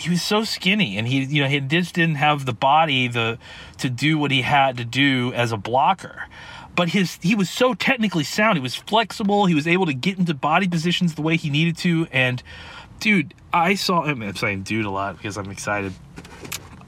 he 0.00 0.10
was 0.10 0.22
so 0.22 0.44
skinny 0.44 0.96
and 0.96 1.06
he 1.06 1.24
you 1.24 1.42
know 1.42 1.48
he 1.48 1.60
just 1.60 1.94
didn't 1.94 2.16
have 2.16 2.46
the 2.46 2.52
body 2.52 3.08
the 3.08 3.38
to 3.78 3.90
do 3.90 4.18
what 4.18 4.30
he 4.30 4.42
had 4.42 4.76
to 4.78 4.84
do 4.84 5.32
as 5.34 5.52
a 5.52 5.56
blocker. 5.56 6.26
But 6.74 6.90
his 6.90 7.18
he 7.22 7.34
was 7.34 7.50
so 7.50 7.74
technically 7.74 8.24
sound. 8.24 8.56
He 8.56 8.62
was 8.62 8.74
flexible. 8.74 9.46
He 9.46 9.54
was 9.54 9.66
able 9.66 9.86
to 9.86 9.94
get 9.94 10.18
into 10.18 10.34
body 10.34 10.68
positions 10.68 11.14
the 11.14 11.22
way 11.22 11.36
he 11.36 11.50
needed 11.50 11.76
to. 11.78 12.06
And 12.12 12.42
dude 13.00 13.34
i 13.52 13.74
saw 13.74 14.02
him 14.02 14.20
i'm 14.22 14.36
saying 14.36 14.62
dude 14.62 14.84
a 14.84 14.90
lot 14.90 15.16
because 15.16 15.36
i'm 15.36 15.50
excited. 15.50 15.92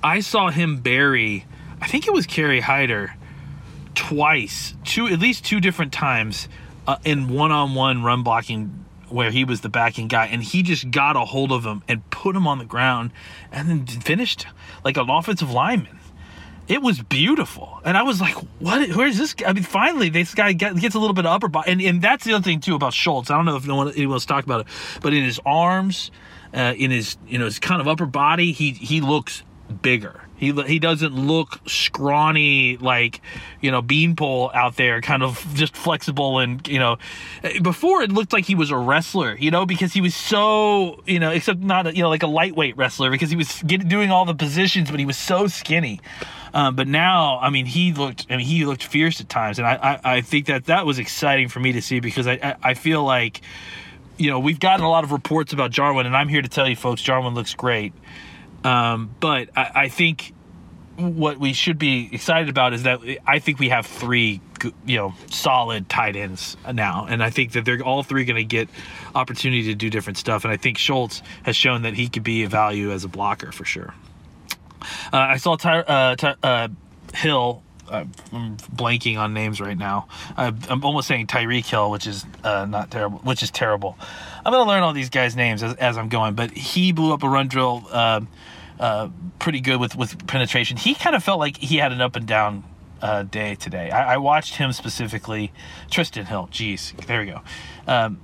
I 0.05 0.21
saw 0.21 0.51
him 0.51 0.81
bury 0.81 1.47
i 1.81 1.89
think 1.89 2.07
it 2.07 2.13
was 2.13 2.27
Kerry 2.27 2.61
Hyder 2.61 3.15
twice 3.95 4.75
two 4.85 5.07
at 5.07 5.19
least 5.19 5.45
two 5.45 5.61
different 5.61 5.93
times 5.93 6.49
uh, 6.87 6.97
in 7.05 7.29
one-on-one 7.29 8.03
run 8.03 8.23
blocking 8.23 8.82
where 9.13 9.31
he 9.31 9.45
was 9.45 9.61
the 9.61 9.69
backing 9.69 10.09
guy, 10.09 10.27
and 10.27 10.43
he 10.43 10.63
just 10.63 10.91
got 10.91 11.17
a 11.17 11.21
hold 11.21 11.53
of 11.53 11.65
him 11.65 11.83
and 11.89 12.09
put 12.11 12.35
him 12.35 12.47
on 12.47 12.59
the 12.59 12.65
ground, 12.65 13.13
and 13.51 13.69
then 13.69 13.87
finished 13.87 14.47
like 14.85 14.97
an 14.97 15.09
offensive 15.11 15.51
lineman. 15.51 15.99
it 16.69 16.81
was 16.81 17.01
beautiful, 17.03 17.81
and 17.85 17.97
I 17.97 18.03
was 18.03 18.21
like, 18.21 18.35
"What? 18.59 18.91
Where's 18.91 19.19
this?" 19.19 19.35
guy? 19.35 19.49
I 19.49 19.53
mean, 19.53 19.65
finally, 19.65 20.09
this 20.09 20.35
guy 20.35 20.53
gets 20.53 20.95
a 20.95 20.99
little 20.99 21.15
bit 21.15 21.27
of 21.27 21.33
upper 21.33 21.49
body, 21.49 21.71
and, 21.73 21.81
and 21.83 22.03
that's 22.03 22.25
the 22.25 22.33
other 22.35 22.45
thing 22.45 22.61
too 22.61 22.75
about 22.75 22.95
Schultz. 22.95 23.31
I 23.31 23.37
don't 23.37 23.45
know 23.45 23.57
if 23.57 23.67
no 23.67 23.77
one 23.77 23.89
anyone 23.91 24.15
else 24.15 24.27
talked 24.27 24.47
about 24.47 24.63
it, 24.63 24.67
but 25.01 25.13
in 25.13 25.25
his 25.25 25.41
arms, 25.45 26.11
uh, 26.55 26.75
in 26.77 26.91
his 26.91 27.17
you 27.27 27.39
know 27.39 27.47
his 27.47 27.59
kind 27.59 27.81
of 27.81 27.89
upper 27.89 28.07
body, 28.07 28.53
he 28.53 28.71
he 28.73 29.01
looks 29.01 29.43
bigger. 29.83 30.21
He 30.37 30.51
he 30.51 30.81
doesn't 30.81 31.15
look 31.15 31.61
scrawny 31.69 32.77
like 32.79 33.21
you 33.61 33.71
know 33.71 33.81
beanpole 33.81 34.51
out 34.53 34.77
there, 34.77 35.01
kind 35.01 35.23
of 35.23 35.47
just 35.55 35.77
flexible 35.77 36.41
and 36.41 36.67
you 36.67 36.81
know. 36.81 36.99
Before 37.63 38.03
it 38.03 38.11
looked 38.11 38.33
like 38.33 38.45
he 38.45 38.57
was 38.57 38.71
a 38.71 38.77
wrestler, 38.77 39.37
you 39.37 39.53
know, 39.53 39.67
because 39.67 39.93
he 39.93 40.01
was 40.01 40.17
so 40.17 41.01
you 41.07 41.21
know, 41.21 41.31
except 41.31 41.61
not 41.61 41.87
a, 41.87 41.95
you 41.95 42.03
know 42.03 42.09
like 42.09 42.25
a 42.25 42.27
lightweight 42.27 42.77
wrestler 42.77 43.09
because 43.09 43.31
he 43.31 43.37
was 43.37 43.61
doing 43.61 44.11
all 44.11 44.25
the 44.25 44.35
positions, 44.35 44.91
but 44.91 44.99
he 44.99 45.07
was 45.07 45.17
so 45.17 45.47
skinny. 45.47 46.01
Um, 46.55 46.77
but 46.77 46.87
now, 46.87 47.39
I 47.39 47.51
mean, 47.51 47.67
he 47.67 47.93
looked. 47.93 48.27
I 48.29 48.37
mean, 48.37 48.47
he 48.47 48.65
looked 48.65 48.83
fierce 48.83 49.21
at 49.21 49.29
times, 49.29 49.59
and 49.59 49.67
I, 49.67 49.75
I, 50.05 50.17
I 50.17 50.21
think 50.21 50.47
that 50.47 50.67
that 50.67 50.85
was 50.85 50.99
exciting 50.99 51.49
for 51.49 51.61
me 51.61 51.73
to 51.73 51.81
see 51.81 52.01
because 52.01 52.27
I, 52.27 52.33
I, 52.33 52.57
I 52.71 52.75
feel 52.75 53.03
like, 53.05 53.41
you 54.19 54.31
know, 54.31 54.39
we've 54.39 54.61
gotten 54.61 54.85
a 54.85 54.91
lot 54.91 55.05
of 55.05 55.13
reports 55.13 55.53
about 55.53 55.71
Jarwin, 55.71 56.05
and 56.05 56.17
I'm 56.17 56.29
here 56.29 56.43
to 56.43 56.49
tell 56.49 56.69
you, 56.69 56.77
folks, 56.77 57.01
Jarwin 57.01 57.35
looks 57.35 57.55
great. 57.55 57.95
Um, 58.65 59.15
but 59.21 59.51
I, 59.57 59.71
I 59.75 59.89
think 59.89 60.35
what 60.97 61.39
we 61.39 61.53
should 61.53 61.79
be 61.79 62.09
excited 62.13 62.49
about 62.49 62.73
is 62.75 62.83
that 62.85 63.01
I 63.27 63.39
think 63.39 63.59
we 63.59 63.71
have 63.71 63.87
three, 63.87 64.41
you 64.87 64.97
know, 64.97 65.15
solid 65.31 65.89
tight 65.89 66.17
ends 66.17 66.57
now, 66.73 67.07
and 67.09 67.23
I 67.23 67.31
think 67.31 67.53
that 67.53 67.65
they're 67.65 67.83
all 67.83 68.03
three 68.03 68.25
going 68.25 68.37
to 68.37 68.45
get 68.45 68.69
opportunity 69.15 69.65
to 69.65 69.75
do 69.75 69.91
different 69.91 70.19
stuff. 70.19 70.45
And 70.45 70.53
I 70.53 70.57
think 70.57 70.79
Schultz 70.79 71.23
has 71.45 71.57
shown 71.57 71.83
that 71.83 71.95
he 71.95 72.09
could 72.09 72.25
be 72.25 72.45
a 72.45 72.49
value 72.49 72.93
as 72.93 73.05
a 73.05 73.09
blocker 73.09 73.53
for 73.53 73.65
sure. 73.65 73.95
Uh, 75.13 75.17
I 75.17 75.37
saw 75.37 75.57
Ty, 75.57 75.81
uh, 75.81 76.17
Ty, 76.17 76.35
uh, 76.43 76.69
Hill. 77.15 77.63
I'm 77.91 78.57
blanking 78.75 79.19
on 79.19 79.35
names 79.35 79.61
right 79.61 79.77
now. 79.77 80.09
I'm 80.37 80.85
almost 80.85 81.09
saying 81.09 81.27
Tyreek 81.27 81.67
Hill, 81.67 81.91
which 81.91 82.07
is 82.07 82.25
uh, 82.45 82.65
not 82.67 82.91
terrible. 82.91 83.19
Which 83.19 83.43
is 83.43 83.51
terrible. 83.51 83.99
I'm 84.45 84.53
gonna 84.53 84.69
learn 84.69 84.83
all 84.83 84.93
these 84.93 85.11
guys' 85.11 85.37
names 85.37 85.63
as, 85.63 85.75
as 85.75 85.99
I'm 85.99 86.09
going. 86.09 86.35
But 86.35 86.53
he 86.53 86.93
blew 86.93 87.13
up 87.13 87.23
a 87.23 87.29
run 87.29 87.49
drill 87.49 87.85
uh, 87.91 88.21
uh, 88.79 89.09
pretty 89.39 89.61
good 89.61 89.81
with 89.81 89.97
with 89.97 90.27
penetration. 90.27 90.77
He 90.77 90.95
kind 90.95 91.17
of 91.17 91.23
felt 91.23 91.39
like 91.39 91.57
he 91.57 91.77
had 91.77 91.93
an 91.93 92.01
up 92.01 92.17
and 92.17 92.27
down 92.27 92.65
uh, 93.03 93.25
day 93.25 93.55
today. 93.57 93.91
I, 93.91 94.15
I, 94.15 94.17
watched 94.19 94.57
him 94.57 94.73
specifically. 94.73 95.53
Trysten 95.91 96.27
Hill, 96.27 96.49
jeez, 96.53 96.95
there 97.07 97.21
we 97.21 97.27
go. 97.27 97.41
Um, 97.87 98.21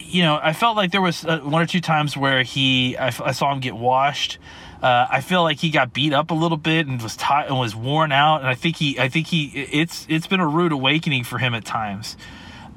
you 0.00 0.22
know, 0.22 0.40
I 0.42 0.54
felt 0.54 0.76
like 0.76 0.90
there 0.90 1.02
was 1.02 1.24
uh, 1.24 1.40
one 1.40 1.62
or 1.62 1.66
two 1.66 1.80
times 1.80 2.16
where 2.16 2.42
he, 2.42 2.96
I, 2.96 3.08
I 3.08 3.32
saw 3.32 3.52
him 3.52 3.60
get 3.60 3.76
washed. 3.76 4.38
Uh, 4.82 5.06
I 5.10 5.20
feel 5.20 5.42
like 5.42 5.58
he 5.58 5.70
got 5.70 5.92
beat 5.92 6.12
up 6.12 6.30
a 6.30 6.34
little 6.34 6.56
bit 6.56 6.86
and 6.86 7.02
was 7.02 7.16
tired 7.16 7.48
and 7.48 7.58
was 7.58 7.74
worn 7.74 8.12
out. 8.12 8.40
And 8.40 8.48
I 8.48 8.54
think 8.54 8.76
he, 8.76 8.98
I 8.98 9.08
think 9.08 9.26
he, 9.26 9.46
it's 9.46 10.06
it's 10.08 10.26
been 10.26 10.40
a 10.40 10.46
rude 10.46 10.72
awakening 10.72 11.24
for 11.24 11.38
him 11.38 11.54
at 11.54 11.64
times. 11.64 12.16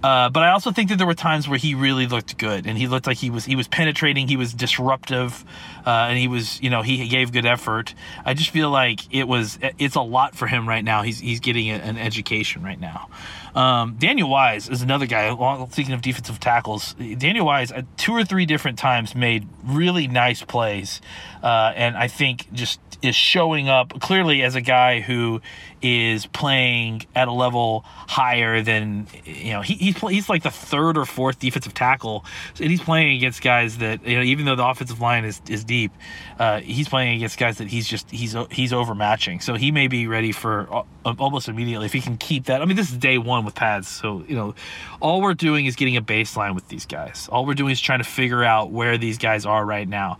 Uh, 0.04 0.30
but 0.30 0.42
I 0.42 0.50
also 0.50 0.72
think 0.72 0.90
that 0.90 0.98
there 0.98 1.06
were 1.06 1.14
times 1.14 1.48
where 1.48 1.60
he 1.60 1.76
really 1.76 2.08
looked 2.08 2.38
good, 2.38 2.66
and 2.66 2.76
he 2.76 2.88
looked 2.88 3.06
like 3.06 3.18
he 3.18 3.30
was 3.30 3.46
he 3.46 3.56
was 3.56 3.68
penetrating, 3.68 4.28
he 4.28 4.36
was 4.36 4.52
disruptive, 4.52 5.46
uh, 5.86 6.08
and 6.10 6.18
he 6.18 6.28
was 6.28 6.60
you 6.62 6.72
know 6.72 6.82
he 6.82 7.08
gave 7.08 7.32
good 7.32 7.46
effort. 7.46 7.94
I 8.26 8.34
just 8.34 8.50
feel 8.50 8.72
like 8.72 9.14
it 9.14 9.28
was 9.28 9.60
it's 9.78 9.96
a 9.96 10.02
lot 10.02 10.36
for 10.36 10.48
him 10.48 10.68
right 10.68 10.84
now. 10.84 11.04
He's 11.04 11.20
he's 11.20 11.40
getting 11.40 11.70
an 11.70 11.98
education 11.98 12.64
right 12.64 12.80
now. 12.80 13.10
Um, 13.56 13.96
Daniel 14.00 14.30
Wise 14.30 14.70
is 14.70 14.82
another 14.82 15.06
guy. 15.06 15.36
Speaking 15.72 15.94
of 15.94 16.02
defensive 16.02 16.40
tackles, 16.40 16.94
Daniel 17.18 17.46
Wise 17.46 17.72
uh, 17.72 17.84
two 17.98 18.14
or 18.14 18.24
three 18.24 18.46
different 18.46 18.78
times 18.78 19.16
made 19.16 19.48
really 19.64 20.08
nice 20.08 20.42
plays, 20.44 21.02
uh, 21.44 21.74
and 21.76 21.98
I 21.98 22.08
think 22.08 22.52
just 22.54 22.80
is 23.02 23.16
showing 23.16 23.68
up 23.68 24.00
clearly 24.00 24.44
as 24.44 24.56
a 24.56 24.62
guy 24.62 25.00
who 25.00 25.42
is 25.82 26.28
playing 26.28 27.02
at 27.16 27.28
a 27.28 27.32
level 27.32 27.84
higher 27.86 28.62
than 28.62 29.08
you 29.26 29.52
know 29.52 29.62
he, 29.62 29.74
he's 29.74 29.98
he's 29.98 30.30
like 30.30 30.44
the 30.44 30.52
third 30.52 30.98
or 30.98 31.06
fourth 31.06 31.40
defensive 31.40 31.74
tackle 31.74 32.24
and 32.60 32.70
he's 32.70 32.82
playing 32.82 33.16
against 33.16 33.42
guys 33.42 33.80
that 33.80 34.06
you 34.06 34.16
know 34.16 34.22
even 34.22 34.46
though 34.46 34.56
the 34.56 34.66
offensive 34.66 35.02
line 35.02 35.26
is, 35.26 35.42
is 35.50 35.64
deep 35.64 35.92
uh, 36.40 36.60
he's 36.60 36.88
playing 36.88 37.16
against 37.16 37.40
guys 37.40 37.58
that 37.58 37.68
he's 37.68 37.88
just 37.88 38.10
he's 38.12 38.36
he's 38.52 38.72
overmatching 38.72 39.42
so 39.42 39.56
he 39.56 39.72
may 39.72 39.88
be 39.88 40.06
ready 40.06 40.32
for 40.32 40.72
uh, 40.72 41.14
almost 41.18 41.50
immediately 41.50 41.88
if 41.88 41.94
he 41.94 42.02
can 42.02 42.18
keep 42.18 42.46
that 42.46 42.62
I 42.62 42.66
mean 42.66 42.78
this 42.78 42.92
is 42.92 42.98
day 42.98 43.18
one 43.18 43.41
with 43.46 43.56
pads 43.56 43.88
so 43.88 44.24
you 44.28 44.36
know 44.36 44.54
all 45.00 45.22
we're 45.22 45.34
doing 45.34 45.66
is 45.66 45.76
getting 45.76 45.98
a 45.98 46.02
baseline 46.02 46.56
with 46.56 46.68
these 46.68 46.86
guys 46.86 47.28
all 47.32 47.46
we're 47.46 47.54
doing 47.54 47.72
is 47.72 47.82
trying 47.82 48.00
to 48.00 48.10
figure 48.10 48.44
out 48.44 48.72
where 48.72 48.98
these 48.98 49.18
guys 49.18 49.46
are 49.46 49.66
right 49.66 49.88
now 49.88 50.18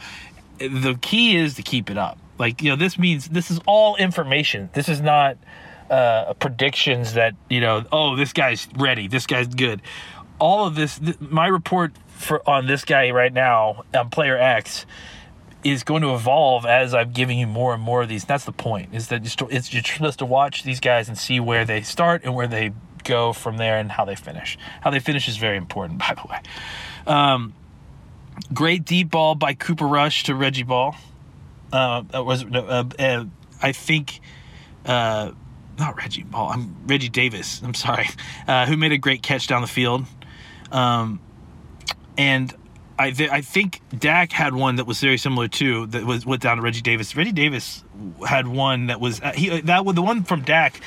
the 0.60 0.98
key 1.02 1.36
is 1.36 1.56
to 1.56 1.64
keep 1.64 1.90
it 1.90 1.98
up 1.98 2.18
like, 2.42 2.64
you 2.64 2.72
know, 2.72 2.76
this 2.76 2.98
means 2.98 3.30
this 3.30 3.52
is 3.52 3.60
all 3.68 3.96
information. 3.98 4.72
This 4.74 4.90
is 4.90 5.00
not 5.00 5.38
uh, 5.92 6.34
predictions 6.34 7.14
that, 7.14 7.36
you 7.52 7.62
know, 7.62 7.86
oh, 7.92 8.16
this 8.16 8.34
guy's 8.34 8.68
ready, 8.76 9.08
this 9.08 9.28
guy's 9.28 9.48
good. 9.48 9.80
All 10.40 10.66
of 10.66 10.74
this, 10.74 10.98
th- 10.98 11.20
my 11.20 11.46
report 11.46 11.92
for 12.08 12.42
on 12.50 12.66
this 12.66 12.84
guy 12.84 13.12
right 13.12 13.32
now, 13.32 13.84
on 13.94 14.10
player 14.10 14.40
X, 14.40 14.88
is 15.64 15.84
going 15.84 16.02
to 16.02 16.16
evolve 16.16 16.66
as 16.66 16.96
I'm 16.96 17.12
giving 17.12 17.38
you 17.38 17.46
more 17.46 17.76
and 17.76 17.84
more 17.84 18.02
of 18.02 18.10
these. 18.10 18.26
That's 18.26 18.46
the 18.46 18.52
point. 18.52 18.90
Is 18.92 19.10
that 19.10 19.24
it's 19.52 19.72
you're 19.72 19.84
supposed 19.84 20.18
to 20.18 20.26
watch 20.26 20.64
these 20.64 20.80
guys 20.80 21.08
and 21.08 21.16
see 21.20 21.40
where 21.40 21.64
they 21.64 21.84
start 21.84 22.24
and 22.24 22.34
where 22.34 22.48
they 22.48 22.72
go 23.04 23.34
from 23.34 23.58
there 23.58 23.78
and 23.78 23.92
how 23.92 24.06
they 24.06 24.16
finish. 24.16 24.58
How 24.82 24.90
they 24.90 25.00
finish 25.00 25.28
is 25.28 25.38
very 25.38 25.58
important, 25.58 26.00
by 26.08 26.16
the 26.16 26.28
way. 26.30 26.42
Um, 27.08 27.54
great 28.54 28.86
deep 28.86 29.12
ball 29.12 29.36
by 29.36 29.54
Cooper 29.54 29.88
Rush 29.88 30.24
to 30.24 30.36
Reggie 30.36 30.64
Ball 30.64 30.96
uh, 31.74 32.04
was 32.14 32.44
uh, 32.46 32.84
uh, 33.00 33.26
I 33.62 33.72
think 33.72 34.20
uh, 34.86 35.32
not 35.80 35.98
Reggie 35.98 36.24
Ball. 36.24 36.50
I'm 36.50 36.76
Reggie 36.86 37.10
Davis. 37.10 37.62
I'm 37.64 37.74
sorry, 37.74 38.08
uh, 38.48 38.66
who 38.66 38.78
made 38.78 38.92
a 38.92 38.98
great 38.98 39.22
catch 39.24 39.48
down 39.48 39.62
the 39.62 39.68
field. 39.68 40.06
Um, 40.72 41.20
and 42.18 42.54
I 43.00 43.12
th- 43.12 43.30
I 43.30 43.42
think 43.42 43.82
Dak 43.98 44.32
had 44.32 44.54
one 44.54 44.76
that 44.76 44.86
was 44.86 45.00
very 45.00 45.18
similar 45.18 45.48
too. 45.48 45.88
That 45.88 46.06
was 46.06 46.26
went 46.26 46.42
down 46.42 46.58
to 46.58 46.64
Reggie 46.64 46.82
Davis. 46.82 47.16
Reggie 47.16 47.32
Davis 47.32 47.84
had 48.28 48.48
one 48.48 48.88
that 48.88 49.00
was 49.00 49.22
uh, 49.22 49.32
he 49.34 49.62
that 49.62 49.86
was 49.86 49.96
the 49.96 50.02
one 50.02 50.24
from 50.24 50.42
Dak. 50.42 50.80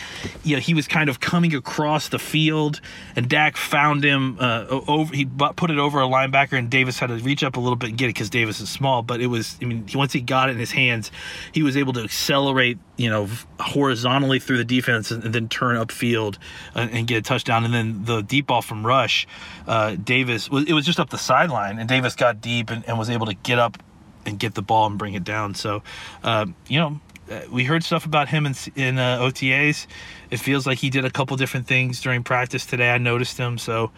Yeah, 0.43 0.59
he 0.59 0.75
was 0.75 0.89
kind 0.89 1.09
of 1.09 1.21
coming 1.21 1.55
across 1.55 2.09
the 2.09 2.19
field, 2.19 2.81
and 3.17 3.29
Dak 3.29 3.57
found 3.57 4.05
him 4.05 4.39
uh, 4.41 4.67
over. 4.69 5.15
He 5.15 5.25
put 5.25 5.71
it 5.71 5.79
over 5.79 6.01
a 6.01 6.07
linebacker, 6.07 6.59
and 6.59 6.71
Davis 6.71 6.99
had 6.99 7.09
to 7.09 7.17
reach 7.17 7.43
up 7.43 7.57
a 7.57 7.61
little 7.61 7.77
bit 7.77 7.91
and 7.91 7.99
get 7.99 8.07
it 8.07 8.15
because 8.15 8.31
Davis 8.31 8.61
is 8.61 8.69
small. 8.69 9.03
But 9.03 9.21
it 9.21 9.27
was, 9.27 9.57
I 9.61 9.67
mean, 9.67 9.87
once 9.95 10.13
he 10.13 10.21
got 10.21 10.49
it 10.49 10.53
in 10.53 10.59
his 10.59 10.73
hands, 10.73 11.11
he 11.53 11.63
was 11.63 11.77
able 11.77 11.93
to 11.95 12.03
accelerate, 12.03 12.79
you 12.97 13.11
know, 13.11 13.29
horizontally 13.61 14.39
through 14.39 14.59
the 14.59 14.65
defense 14.65 15.11
and, 15.11 15.23
then 15.23 15.49
turn 15.49 15.77
upfield 15.77 16.39
and, 16.75 16.91
and, 16.91 17.07
get 17.07 17.19
a 17.19 17.23
touchdown. 17.23 17.65
And 17.65 17.75
then 17.75 18.05
the 18.05 18.23
deep 18.23 18.47
ball 18.47 18.63
from 18.63 18.87
Rush, 18.87 19.27
uh, 19.67 19.97
Davis 19.97 20.49
it 20.53 20.73
was 20.73 20.87
just 20.87 21.01
up 21.01 21.11
the 21.11 21.19
sideline, 21.19 21.79
and 21.79 21.89
Davis 21.89 22.15
got 22.15 22.41
deep 22.41 22.71
and, 22.71 22.85
and 22.89 22.99
was 22.99 23.11
able 23.11 23.27
to 23.27 23.35
get 23.35 23.59
up 23.59 23.79
and 24.27 24.39
get 24.39 24.55
the 24.55 24.63
ball 24.63 24.87
and 24.87 24.99
bring 24.99 25.15
it 25.15 25.25
down. 25.25 25.55
So, 25.55 25.83
uh, 26.23 26.47
you 26.69 26.79
know, 26.79 27.01
uh, 27.31 27.41
we 27.51 27.65
heard 27.65 27.83
stuff 27.83 28.05
about 28.05 28.29
him 28.29 28.47
in, 28.47 28.55
in 28.77 28.99
uh, 28.99 29.19
OTAs. 29.19 29.87
It 30.31 30.39
feels 30.39 30.67
like 30.67 30.79
he 30.79 30.91
did 30.91 31.05
a 31.05 31.11
couple 31.11 31.37
different 31.37 31.67
things 31.67 32.01
during 32.01 32.23
practice 32.23 32.67
today. 32.67 32.91
I 32.91 32.99
noticed 32.99 33.39
him, 33.39 33.59
so 33.59 33.91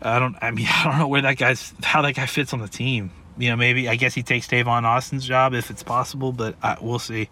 I 0.00 0.18
don't. 0.18 0.36
I 0.40 0.50
mean, 0.50 0.66
I 0.70 0.84
don't 0.84 0.98
know 0.98 1.08
where 1.08 1.22
that 1.22 1.36
guy's 1.36 1.72
how 1.82 2.02
that 2.02 2.14
guy 2.14 2.26
fits 2.26 2.52
on 2.52 2.60
the 2.60 2.68
team. 2.68 3.10
You 3.38 3.50
know, 3.50 3.56
maybe 3.56 3.88
I 3.88 3.96
guess 3.96 4.14
he 4.14 4.22
takes 4.22 4.46
Tavon 4.46 4.84
Austin's 4.84 5.26
job 5.26 5.54
if 5.54 5.70
it's 5.70 5.82
possible, 5.82 6.32
but 6.32 6.54
I, 6.62 6.76
we'll 6.80 6.98
see. 6.98 7.28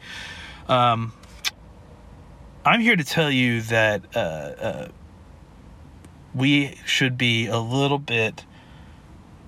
Um, 0.68 1.12
I'm 2.64 2.80
here 2.80 2.97
to 2.97 3.04
tell 3.04 3.30
you 3.30 3.62
that 3.62 4.04
uh, 4.14 4.18
uh, 4.18 4.88
we 6.35 6.78
should 6.85 7.16
be 7.16 7.47
a 7.47 7.59
little 7.59 7.99
bit 7.99 8.44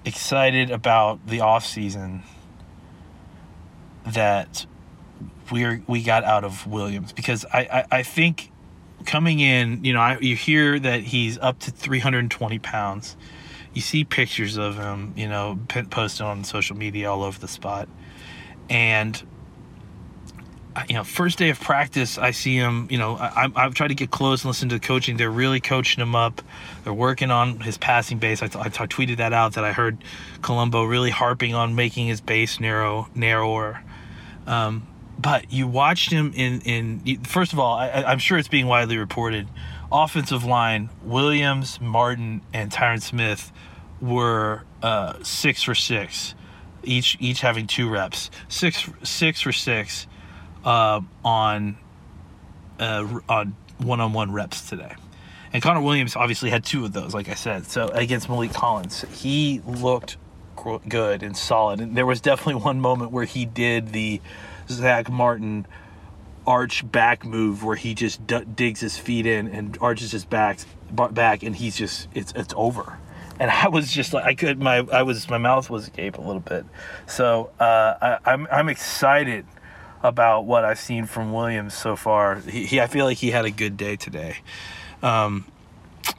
excited 0.05 0.71
about 0.71 1.27
the 1.27 1.41
off 1.41 1.65
season 1.65 2.23
that 4.07 4.67
we 5.51 5.65
are 5.65 5.83
we 5.87 6.03
got 6.03 6.25
out 6.25 6.45
of 6.45 6.67
Williams 6.67 7.13
because 7.13 7.45
I, 7.53 7.61
I, 7.61 7.99
I 7.99 8.03
think 8.03 8.51
coming 9.05 9.41
in, 9.41 9.85
you 9.85 9.93
know, 9.93 10.01
I, 10.01 10.19
you 10.19 10.37
hear 10.37 10.79
that 10.79 11.01
he's 11.01 11.39
up 11.39 11.59
to 11.61 11.71
320 11.71 12.59
pounds. 12.61 13.17
You 13.75 13.81
see 13.81 14.05
pictures 14.05 14.59
of 14.59 14.77
him, 14.77 15.15
you 15.17 15.29
know, 15.29 15.59
posted 15.91 16.27
on 16.27 16.45
social 16.45 16.77
media 16.77 17.11
all 17.11 17.23
over 17.23 17.39
the 17.39 17.49
spot, 17.49 17.89
and 18.69 19.23
you 20.89 20.95
know, 20.95 21.05
first 21.05 21.39
day 21.39 21.51
of 21.51 21.61
practice, 21.61 22.19
I 22.19 22.31
see 22.31 22.57
him. 22.57 22.87
You 22.91 22.99
know, 22.99 23.17
I, 23.17 23.51
I've 23.55 23.75
tried 23.75 23.89
to 23.89 23.95
get 23.95 24.11
close 24.11 24.43
and 24.43 24.49
listen 24.49 24.69
to 24.71 24.77
the 24.77 24.81
coaching. 24.81 25.17
They're 25.17 25.31
really 25.31 25.61
coaching 25.61 26.03
him 26.03 26.15
up. 26.15 26.43
They're 26.85 26.93
working 26.93 27.31
on 27.31 27.61
his 27.61 27.79
passing 27.79 28.19
base. 28.19 28.43
I, 28.43 28.47
I, 28.47 28.67
I 28.67 28.87
tweeted 28.87 29.19
that 29.19 29.33
out 29.33 29.55
that 29.55 29.65
I 29.65 29.73
heard 29.73 29.99
Colombo 30.41 30.85
really 30.85 31.11
harping 31.11 31.55
on 31.55 31.75
making 31.75 32.07
his 32.07 32.21
base 32.21 32.61
narrow, 32.61 33.09
narrower. 33.15 33.83
Um, 34.47 34.87
but 35.19 35.53
you 35.53 35.67
watched 35.69 36.11
him 36.11 36.33
in 36.35 36.61
in 36.63 37.23
first 37.25 37.53
of 37.53 37.59
all, 37.59 37.77
I, 37.77 37.89
I'm 38.07 38.19
sure 38.19 38.39
it's 38.39 38.49
being 38.49 38.67
widely 38.67 38.99
reported. 38.99 39.49
Offensive 39.91 40.45
line: 40.45 40.89
Williams, 41.03 41.81
Martin, 41.81 42.41
and 42.53 42.71
Tyron 42.73 43.01
Smith 43.03 43.53
were 44.01 44.65
uh, 44.83 45.23
six 45.23 45.63
for 45.63 45.75
six, 45.75 46.35
each 46.83 47.17
each 47.21 47.41
having 47.41 47.67
two 47.67 47.89
reps. 47.89 48.31
Six 48.49 48.89
six 49.03 49.41
for 49.43 49.53
six 49.53 50.07
uh, 50.65 51.01
on 51.25 51.77
uh, 52.81 53.21
on 53.29 53.55
one-on-one 53.79 54.33
reps 54.33 54.69
today. 54.69 54.95
And 55.53 55.63
Connor 55.63 55.83
Williams 55.83 56.17
obviously 56.17 56.51
had 56.51 56.65
two 56.65 56.85
of 56.85 56.93
those, 56.93 57.15
like 57.15 57.29
I 57.29 57.35
said. 57.35 57.67
So 57.67 57.89
against 57.89 58.29
Maliek 58.29 58.55
Collins, 58.55 59.05
he 59.13 59.61
looked 59.67 60.17
good 60.89 61.23
and 61.23 61.37
solid. 61.37 61.81
And 61.81 61.97
there 61.97 62.07
was 62.07 62.21
definitely 62.21 62.63
one 62.63 62.81
moment 62.81 63.11
where 63.11 63.25
he 63.25 63.45
did 63.45 63.89
the 63.89 64.21
Zack 64.69 65.11
Martin 65.11 65.67
arch 66.47 66.91
back 66.91 67.25
move 67.25 67.63
where 67.63 67.77
he 67.77 67.95
just 67.95 68.27
d- 68.27 68.45
digs 68.55 68.81
his 68.81 68.99
feet 68.99 69.27
in 69.27 69.47
and 69.49 69.79
arches 69.81 70.11
his 70.11 70.25
back 70.25 70.59
back 71.13 71.43
and 71.43 71.55
he's 71.55 71.77
just 71.77 72.09
it's 72.15 72.33
it's 72.33 72.55
over. 72.57 72.99
And 73.39 73.51
I 73.51 73.69
was 73.69 73.93
just 73.93 74.13
like 74.13 74.25
I 74.25 74.35
could 74.35 74.61
my 74.61 74.79
I 74.93 75.03
was 75.03 75.29
my 75.29 75.39
mouth 75.39 75.71
was 75.71 75.89
agape 75.89 76.19
a 76.19 76.21
little 76.21 76.41
bit. 76.41 76.65
So 77.07 77.51
uh, 77.61 78.19
I, 78.25 78.33
I'm 78.33 78.47
I'm 78.51 78.69
excited 78.69 79.47
about 80.03 80.45
what 80.47 80.65
I've 80.65 80.81
seen 80.81 81.07
from 81.07 81.33
Williams 81.33 81.75
so 81.75 81.95
far. 81.95 82.37
He, 82.37 82.67
he 82.67 82.81
I 82.81 82.87
feel 82.87 83.05
like 83.05 83.19
he 83.19 83.31
had 83.31 83.45
a 83.45 83.51
good 83.51 83.77
day 83.77 83.97
today. 83.97 84.39
Um, 85.03 85.45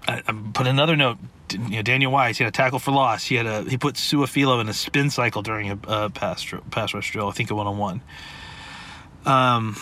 I, 0.07 0.21
I 0.27 0.33
put 0.53 0.67
another 0.67 0.95
note 0.95 1.17
you 1.51 1.77
know, 1.77 1.81
Daniel 1.81 2.11
Wise, 2.11 2.37
he 2.37 2.43
had 2.43 2.53
a 2.53 2.55
tackle 2.55 2.79
for 2.79 2.91
loss. 2.91 3.25
He 3.25 3.35
had 3.35 3.45
a 3.45 3.63
he 3.63 3.77
put 3.77 3.95
Su'a-Filo 3.95 4.59
in 4.59 4.69
a 4.69 4.73
spin 4.73 5.09
cycle 5.09 5.41
during 5.41 5.71
a 5.71 5.79
uh, 5.87 6.09
pass 6.09 6.45
pass 6.71 6.93
rush 6.93 7.11
drill. 7.11 7.27
I 7.27 7.31
think 7.31 7.51
a 7.51 7.55
one 7.55 7.67
on 7.67 7.77
one. 7.77 8.01
Um, 9.25 9.77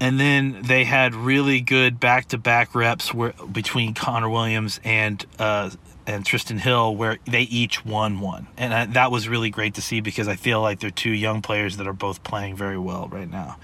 and 0.00 0.20
then 0.20 0.62
they 0.62 0.84
had 0.84 1.14
really 1.14 1.60
good 1.60 1.98
back-to-back 1.98 2.74
reps 2.74 3.14
where, 3.14 3.32
between 3.50 3.94
Connor 3.94 4.28
Williams 4.28 4.80
and 4.84 5.24
uh, 5.38 5.70
and 6.06 6.24
Trysten 6.24 6.58
Hill, 6.58 6.94
where 6.94 7.18
they 7.26 7.42
each 7.42 7.84
won 7.84 8.20
one, 8.20 8.46
and 8.56 8.74
I, 8.74 8.86
that 8.86 9.10
was 9.10 9.28
really 9.28 9.50
great 9.50 9.74
to 9.74 9.82
see 9.82 10.00
because 10.00 10.28
I 10.28 10.36
feel 10.36 10.60
like 10.60 10.80
they're 10.80 10.90
two 10.90 11.12
young 11.12 11.42
players 11.42 11.78
that 11.78 11.86
are 11.86 11.94
both 11.94 12.22
playing 12.22 12.56
very 12.56 12.78
well 12.78 13.08
right 13.08 13.30
now. 13.30 13.56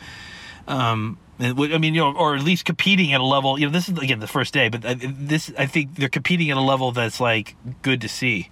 Um, 0.66 1.18
I 1.40 1.78
mean, 1.78 1.94
you 1.94 2.02
know, 2.02 2.14
or 2.14 2.36
at 2.36 2.42
least 2.42 2.64
competing 2.64 3.12
at 3.12 3.20
a 3.20 3.24
level. 3.24 3.58
You 3.58 3.66
know, 3.66 3.72
this 3.72 3.88
is 3.88 3.98
again 3.98 4.20
the 4.20 4.26
first 4.26 4.52
day, 4.52 4.68
but 4.68 4.82
this 4.82 5.52
I 5.58 5.66
think 5.66 5.94
they're 5.94 6.08
competing 6.08 6.50
at 6.50 6.56
a 6.56 6.62
level 6.62 6.92
that's 6.92 7.20
like 7.20 7.56
good 7.82 8.00
to 8.02 8.08
see. 8.08 8.50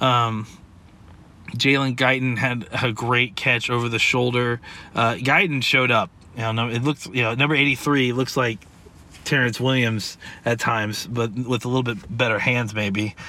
Um, 0.00 0.46
Jalen 1.52 1.96
Guyton 1.96 2.36
had 2.36 2.68
a 2.82 2.92
great 2.92 3.34
catch 3.34 3.70
over 3.70 3.88
the 3.88 3.98
shoulder. 3.98 4.60
Uh, 4.94 5.14
Guyton 5.14 5.62
showed 5.62 5.90
up 5.90 6.10
you 6.38 6.52
know, 6.52 6.68
it 6.68 6.84
looks 6.84 7.06
you 7.06 7.22
know 7.22 7.34
number 7.34 7.56
eighty 7.56 7.74
three 7.74 8.12
looks 8.12 8.36
like 8.36 8.58
Terrance 9.24 9.60
Williams 9.60 10.16
at 10.44 10.60
times, 10.60 11.06
but 11.06 11.32
with 11.32 11.64
a 11.64 11.68
little 11.68 11.82
bit 11.82 11.98
better 12.16 12.38
hands 12.38 12.74
maybe. 12.74 13.16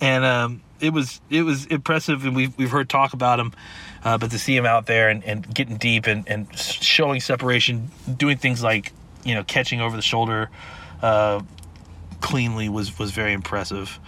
And 0.00 0.24
um, 0.24 0.60
it 0.80 0.92
was 0.92 1.20
it 1.30 1.42
was 1.42 1.66
impressive, 1.66 2.24
and 2.24 2.34
we've 2.34 2.56
we've 2.56 2.70
heard 2.70 2.88
talk 2.88 3.12
about 3.12 3.40
him. 3.40 3.52
Uh, 4.04 4.16
but 4.16 4.30
to 4.30 4.38
see 4.38 4.56
him 4.56 4.64
out 4.64 4.86
there 4.86 5.08
and, 5.08 5.24
and 5.24 5.52
getting 5.52 5.76
deep 5.76 6.06
and, 6.06 6.28
and 6.28 6.56
showing 6.56 7.20
separation, 7.20 7.90
doing 8.16 8.38
things 8.38 8.62
like 8.62 8.92
you 9.24 9.34
know 9.34 9.42
catching 9.44 9.80
over 9.80 9.96
the 9.96 10.02
shoulder 10.02 10.50
uh, 11.02 11.42
cleanly 12.20 12.68
was 12.68 12.98
was 12.98 13.10
very 13.10 13.32
impressive. 13.32 13.98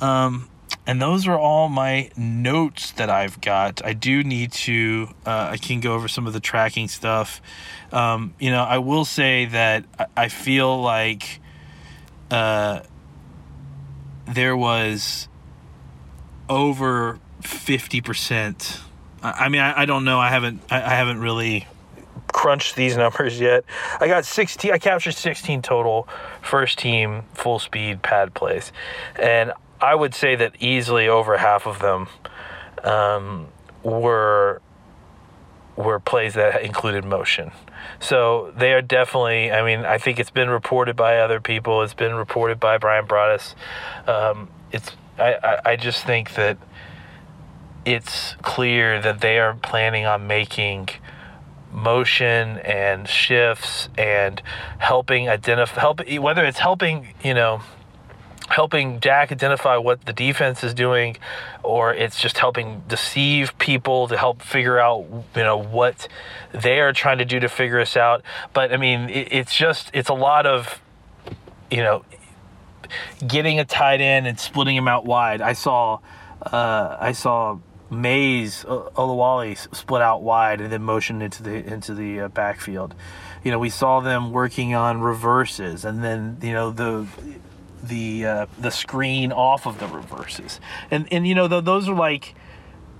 Um, 0.00 0.48
and 0.86 1.02
those 1.02 1.26
are 1.26 1.38
all 1.38 1.68
my 1.68 2.10
notes 2.16 2.92
that 2.92 3.10
I've 3.10 3.40
got. 3.40 3.84
I 3.84 3.92
do 3.92 4.22
need 4.22 4.52
to, 4.52 5.08
uh, 5.24 5.48
I 5.52 5.56
can 5.56 5.80
go 5.80 5.94
over 5.94 6.06
some 6.06 6.26
of 6.26 6.32
the 6.32 6.40
tracking 6.40 6.86
stuff. 6.86 7.42
Um, 7.92 8.34
you 8.38 8.50
know, 8.50 8.62
I 8.62 8.78
will 8.78 9.04
say 9.04 9.46
that 9.46 9.84
I 10.16 10.28
feel 10.28 10.80
like 10.80 11.40
uh, 12.30 12.80
there 14.26 14.56
was 14.56 15.28
over 16.48 17.18
50%. 17.42 18.80
I 19.22 19.48
mean, 19.48 19.60
I, 19.60 19.82
I 19.82 19.84
don't 19.86 20.04
know. 20.04 20.18
I 20.18 20.28
haven't, 20.28 20.60
I, 20.70 20.76
I 20.76 20.94
haven't 20.94 21.20
really 21.20 21.66
crunched 22.32 22.76
these 22.76 22.96
numbers 22.96 23.40
yet. 23.40 23.64
I 24.00 24.08
got 24.08 24.24
16, 24.24 24.72
I 24.72 24.78
captured 24.78 25.12
16 25.12 25.62
total 25.62 26.08
first 26.42 26.78
team 26.78 27.22
full 27.34 27.58
speed 27.58 28.02
pad 28.02 28.34
plays. 28.34 28.72
And 29.20 29.52
I 29.80 29.94
would 29.94 30.14
say 30.14 30.36
that 30.36 30.54
easily 30.60 31.08
over 31.08 31.36
half 31.38 31.66
of 31.66 31.80
them 31.80 32.08
um, 32.84 33.48
were 33.82 34.60
were 35.76 36.00
plays 36.00 36.34
that 36.34 36.62
included 36.62 37.04
motion. 37.04 37.52
So 38.00 38.52
they 38.56 38.72
are 38.72 38.82
definitely. 38.82 39.52
I 39.52 39.62
mean, 39.62 39.84
I 39.84 39.98
think 39.98 40.18
it's 40.18 40.30
been 40.30 40.48
reported 40.48 40.96
by 40.96 41.18
other 41.18 41.40
people. 41.40 41.82
It's 41.82 41.94
been 41.94 42.14
reported 42.14 42.58
by 42.58 42.78
Brian 42.78 43.06
Broaddus. 43.06 43.54
Um, 44.06 44.48
it's. 44.72 44.90
I, 45.18 45.34
I, 45.42 45.60
I 45.72 45.76
just 45.76 46.04
think 46.04 46.34
that 46.34 46.58
it's 47.84 48.34
clear 48.42 49.00
that 49.00 49.20
they 49.20 49.38
are 49.38 49.54
planning 49.54 50.06
on 50.06 50.26
making 50.26 50.88
motion 51.72 52.58
and 52.58 53.08
shifts 53.08 53.88
and 53.98 54.40
helping 54.78 55.28
identify 55.28 55.80
help 55.80 56.00
whether 56.18 56.44
it's 56.44 56.58
helping 56.58 57.08
you 57.22 57.34
know 57.34 57.60
helping 58.48 58.98
Dak 58.98 59.32
identify 59.32 59.76
what 59.76 60.04
the 60.06 60.12
defense 60.12 60.62
is 60.62 60.72
doing, 60.72 61.16
or 61.62 61.92
it's 61.92 62.20
just 62.20 62.38
helping 62.38 62.82
deceive 62.88 63.56
people 63.58 64.08
to 64.08 64.16
help 64.16 64.40
figure 64.42 64.78
out, 64.78 65.04
you 65.34 65.42
know, 65.42 65.56
what 65.56 66.08
they 66.52 66.80
are 66.80 66.92
trying 66.92 67.18
to 67.18 67.24
do 67.24 67.40
to 67.40 67.48
figure 67.48 67.80
us 67.80 67.96
out. 67.96 68.22
But 68.52 68.72
I 68.72 68.76
mean, 68.76 69.10
it, 69.10 69.28
it's 69.32 69.56
just, 69.56 69.90
it's 69.92 70.08
a 70.08 70.14
lot 70.14 70.46
of, 70.46 70.80
you 71.70 71.82
know, 71.82 72.04
getting 73.26 73.58
a 73.58 73.64
tight 73.64 74.00
end 74.00 74.26
and 74.26 74.38
splitting 74.38 74.76
him 74.76 74.88
out 74.88 75.04
wide. 75.04 75.40
I 75.40 75.52
saw, 75.52 76.00
uh, 76.42 76.96
I 76.98 77.12
saw 77.12 77.58
Mays 77.90 78.64
Olawale 78.64 79.56
split 79.74 80.02
out 80.02 80.22
wide 80.22 80.60
and 80.60 80.72
then 80.72 80.82
motion 80.82 81.22
into 81.22 81.42
the 81.42 81.72
into 81.72 81.94
the 81.94 82.20
uh, 82.20 82.28
backfield. 82.28 82.94
You 83.44 83.52
know, 83.52 83.58
we 83.58 83.70
saw 83.70 84.00
them 84.00 84.32
working 84.32 84.74
on 84.74 85.00
reverses, 85.00 85.84
and 85.84 86.02
then 86.02 86.38
you 86.42 86.52
know 86.52 86.70
the 86.70 87.06
the 87.82 88.26
uh, 88.26 88.46
the 88.58 88.70
screen 88.70 89.30
off 89.30 89.66
of 89.66 89.78
the 89.78 89.86
reverses, 89.86 90.60
and 90.90 91.06
and 91.12 91.26
you 91.26 91.34
know 91.34 91.46
th- 91.46 91.64
those 91.64 91.88
are 91.88 91.94
like 91.94 92.34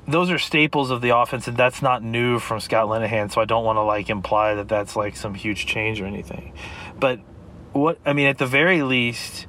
those 0.07 0.31
are 0.31 0.39
staples 0.39 0.91
of 0.91 1.01
the 1.01 1.17
offense, 1.17 1.49
and 1.49 1.57
that's 1.57 1.83
not 1.83 2.03
new 2.03 2.39
from 2.39 2.61
Scott 2.61 2.87
Linehan. 2.87 3.33
So 3.33 3.41
I 3.41 3.45
don't 3.45 3.65
want 3.65 3.77
to 3.77 3.83
like 3.83 4.09
imply 4.09 4.55
that 4.55 4.69
that's 4.69 4.95
like 4.95 5.17
some 5.17 5.35
huge 5.35 5.67
change 5.67 6.01
or 6.01 6.07
anything. 6.07 6.53
But 6.99 7.19
what 7.73 7.99
I 8.07 8.13
mean, 8.13 8.29
at 8.29 8.39
the 8.39 8.47
very 8.47 8.83
least, 8.83 9.47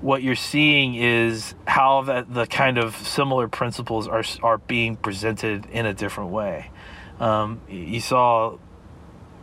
what 0.00 0.22
you're 0.22 0.34
seeing 0.34 0.94
is 0.94 1.54
how 1.66 2.02
that 2.02 2.32
the 2.32 2.46
kind 2.46 2.78
of 2.78 2.96
similar 2.96 3.48
principles 3.48 4.06
are 4.06 4.24
are 4.42 4.58
being 4.58 4.96
presented 4.96 5.66
in 5.66 5.86
a 5.86 5.94
different 5.94 6.30
way. 6.30 6.70
Um, 7.18 7.60
you 7.68 8.00
saw 8.00 8.58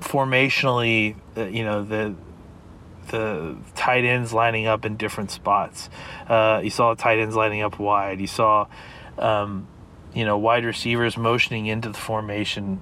formationally, 0.02 1.16
uh, 1.36 1.46
you 1.46 1.64
know 1.64 1.84
the 1.84 2.16
the 3.08 3.58
tight 3.76 4.06
ends 4.06 4.34
lining 4.34 4.68
up 4.68 4.86
in 4.86 4.96
different 4.96 5.32
spots. 5.32 5.90
Uh, 6.28 6.62
you 6.64 6.70
saw 6.70 6.94
tight 6.94 7.20
ends 7.20 7.36
lining 7.36 7.62
up 7.62 7.80
wide. 7.80 8.22
You 8.22 8.28
saw, 8.28 8.68
um, 9.18 9.68
you 10.14 10.24
know, 10.24 10.38
wide 10.38 10.64
receivers 10.64 11.18
motioning 11.18 11.66
into 11.66 11.90
the 11.90 11.98
formation 11.98 12.82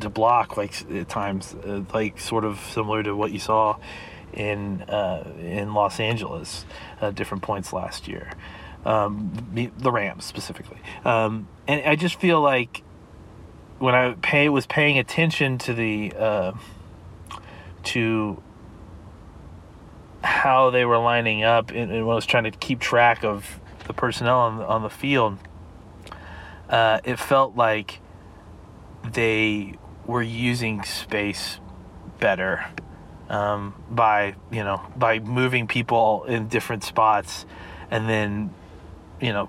to 0.00 0.08
block, 0.08 0.56
like 0.56 0.88
at 0.92 1.08
times, 1.08 1.54
uh, 1.66 1.82
like 1.92 2.20
sort 2.20 2.44
of 2.44 2.60
similar 2.60 3.02
to 3.02 3.16
what 3.16 3.32
you 3.32 3.38
saw 3.38 3.78
in 4.38 4.82
uh, 4.82 5.30
in 5.38 5.74
Los 5.74 6.00
Angeles 6.00 6.64
at 7.00 7.14
different 7.14 7.42
points 7.42 7.72
last 7.72 8.08
year. 8.08 8.30
Um, 8.84 9.72
the 9.76 9.90
Rams 9.90 10.24
specifically, 10.24 10.78
um, 11.04 11.48
and 11.66 11.84
I 11.84 11.96
just 11.96 12.18
feel 12.20 12.40
like 12.40 12.82
when 13.78 13.94
I 13.94 14.14
pay 14.22 14.48
was 14.48 14.66
paying 14.66 14.98
attention 14.98 15.58
to 15.58 15.74
the 15.74 16.12
uh, 16.16 16.52
to 17.84 18.42
how 20.22 20.70
they 20.70 20.84
were 20.84 20.98
lining 20.98 21.44
up 21.44 21.70
and, 21.70 21.90
and 21.90 22.00
I 22.00 22.02
was 22.02 22.26
trying 22.26 22.44
to 22.44 22.50
keep 22.50 22.80
track 22.80 23.24
of 23.24 23.60
the 23.86 23.92
personnel 23.92 24.38
on 24.40 24.58
the, 24.58 24.66
on 24.66 24.82
the 24.82 24.90
field, 24.90 25.38
uh, 26.68 27.00
it 27.04 27.18
felt 27.18 27.56
like 27.56 28.00
they 29.12 29.74
were 30.06 30.22
using 30.22 30.82
space 30.82 31.60
better 32.18 32.66
um, 33.28 33.74
by 33.90 34.34
you 34.50 34.64
know 34.64 34.82
by 34.96 35.18
moving 35.18 35.66
people 35.66 36.24
in 36.24 36.48
different 36.48 36.84
spots 36.84 37.46
and 37.90 38.08
then 38.08 38.54
you 39.20 39.32
know 39.32 39.48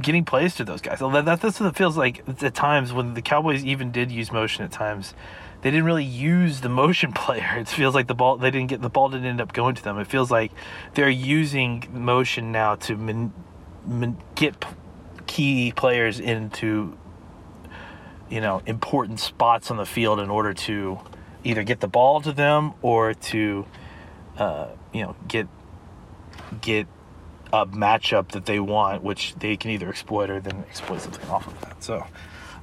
getting 0.00 0.24
plays 0.24 0.54
to 0.56 0.64
those 0.64 0.80
guys. 0.80 1.00
That, 1.00 1.40
that's 1.40 1.60
what 1.60 1.68
it 1.68 1.76
feels 1.76 1.96
like 1.96 2.22
at 2.42 2.54
times 2.54 2.92
when 2.92 3.14
the 3.14 3.22
Cowboys 3.22 3.64
even 3.64 3.90
did 3.90 4.12
use 4.12 4.30
motion 4.32 4.64
at 4.64 4.70
times 4.70 5.14
they 5.60 5.70
didn't 5.70 5.86
really 5.86 6.04
use 6.04 6.60
the 6.60 6.68
motion 6.68 7.12
player. 7.14 7.56
It 7.56 7.68
feels 7.68 7.94
like 7.94 8.06
the 8.06 8.14
ball 8.14 8.36
they 8.36 8.50
didn't 8.50 8.68
get 8.68 8.80
the 8.80 8.90
ball 8.90 9.08
didn't 9.08 9.26
end 9.26 9.40
up 9.40 9.52
going 9.52 9.74
to 9.74 9.82
them. 9.82 9.98
It 9.98 10.06
feels 10.06 10.30
like 10.30 10.52
they're 10.94 11.08
using 11.08 11.84
motion 11.92 12.52
now 12.52 12.76
to 12.76 12.96
min, 12.96 13.32
min, 13.84 14.16
get 14.34 14.64
key 15.26 15.72
players 15.72 16.20
into 16.20 16.96
you 18.30 18.40
know 18.40 18.62
important 18.66 19.20
spots 19.20 19.70
on 19.70 19.76
the 19.76 19.86
field 19.86 20.20
in 20.20 20.30
order 20.30 20.54
to 20.54 20.98
either 21.44 21.62
get 21.62 21.80
the 21.80 21.88
ball 21.88 22.20
to 22.22 22.32
them 22.32 22.74
or 22.82 23.14
to 23.14 23.66
uh, 24.36 24.68
you 24.92 25.02
know 25.02 25.16
get 25.26 25.46
get 26.60 26.86
a 27.52 27.66
matchup 27.66 28.32
that 28.32 28.46
they 28.46 28.60
want, 28.60 29.02
which 29.02 29.34
they 29.36 29.56
can 29.56 29.70
either 29.70 29.88
exploit 29.88 30.30
or 30.30 30.40
then 30.40 30.64
exploit 30.68 31.00
something 31.00 31.28
off 31.30 31.46
of 31.46 31.60
that. 31.62 31.82
So 31.82 32.06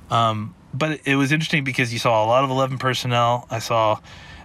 Um, 0.09 0.55
but 0.73 1.01
it 1.05 1.15
was 1.15 1.31
interesting 1.31 1.63
because 1.63 1.93
you 1.93 1.99
saw 1.99 2.23
a 2.23 2.27
lot 2.27 2.43
of 2.43 2.49
11 2.49 2.77
personnel. 2.77 3.47
I 3.49 3.59
saw 3.59 3.99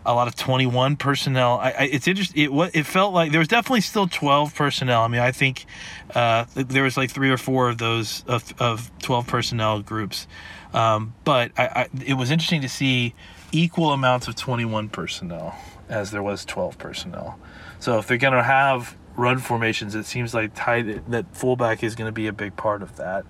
a 0.06 0.14
lot 0.14 0.28
of 0.28 0.36
21 0.36 0.96
personnel. 0.96 1.58
I, 1.58 1.70
I, 1.70 1.82
it's 1.92 2.08
interesting. 2.08 2.42
It 2.42 2.52
what 2.52 2.74
it 2.74 2.86
felt 2.86 3.12
like 3.12 3.32
there 3.32 3.38
was 3.38 3.48
definitely 3.48 3.82
still 3.82 4.06
12 4.06 4.54
personnel. 4.54 5.02
I 5.02 5.08
mean, 5.08 5.20
I 5.20 5.32
think 5.32 5.66
uh, 6.14 6.46
there 6.54 6.84
was 6.84 6.96
like 6.96 7.10
three 7.10 7.30
or 7.30 7.36
four 7.36 7.68
of 7.68 7.78
those 7.78 8.24
of, 8.26 8.54
of 8.58 8.90
12 9.00 9.26
personnel 9.26 9.82
groups. 9.82 10.26
Um, 10.72 11.14
but 11.24 11.50
I, 11.58 11.66
I, 11.66 11.88
it 12.06 12.14
was 12.14 12.30
interesting 12.30 12.62
to 12.62 12.68
see 12.68 13.14
equal 13.52 13.92
amounts 13.92 14.28
of 14.28 14.36
21 14.36 14.88
personnel 14.88 15.56
as 15.88 16.10
there 16.10 16.22
was 16.22 16.44
12 16.44 16.78
personnel. 16.78 17.38
So 17.78 17.98
if 17.98 18.06
they're 18.06 18.18
going 18.18 18.34
to 18.34 18.42
have 18.42 18.96
run 19.16 19.38
formations, 19.38 19.94
it 19.94 20.06
seems 20.06 20.32
like 20.34 20.54
tight 20.54 21.10
that 21.10 21.34
fullback 21.34 21.82
is 21.82 21.94
going 21.94 22.08
to 22.08 22.12
be 22.12 22.26
a 22.26 22.32
big 22.32 22.56
part 22.56 22.82
of 22.82 22.96
that. 22.96 23.24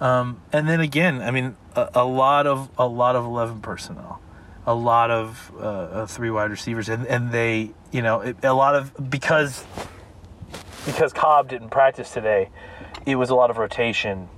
Um, 0.00 0.40
and 0.52 0.68
then 0.68 0.80
again, 0.80 1.20
I 1.20 1.30
mean, 1.30 1.56
a, 1.76 1.90
a, 1.94 2.04
lot 2.04 2.46
of 2.46 2.70
a 2.78 2.86
lot 2.86 3.16
of 3.16 3.24
11 3.24 3.60
personnel, 3.60 4.20
a 4.66 4.74
lot 4.74 5.10
of 5.10 5.52
uh, 5.60 6.06
three 6.06 6.30
wide 6.30 6.50
receivers, 6.50 6.88
and 6.88 7.06
and 7.06 7.32
they, 7.32 7.72
you 7.92 8.00
know, 8.00 8.20
it, 8.20 8.42
a 8.42 8.54
lot 8.54 8.74
of 8.74 9.10
because 9.10 9.64
because 10.86 11.12
Cobb 11.12 11.48
didn't 11.48 11.68
practice 11.68 12.12
today, 12.12 12.48
it 13.04 13.16
was 13.16 13.28
a 13.28 13.34
lot 13.34 13.50
of 13.50 13.58
rotation 13.58 14.28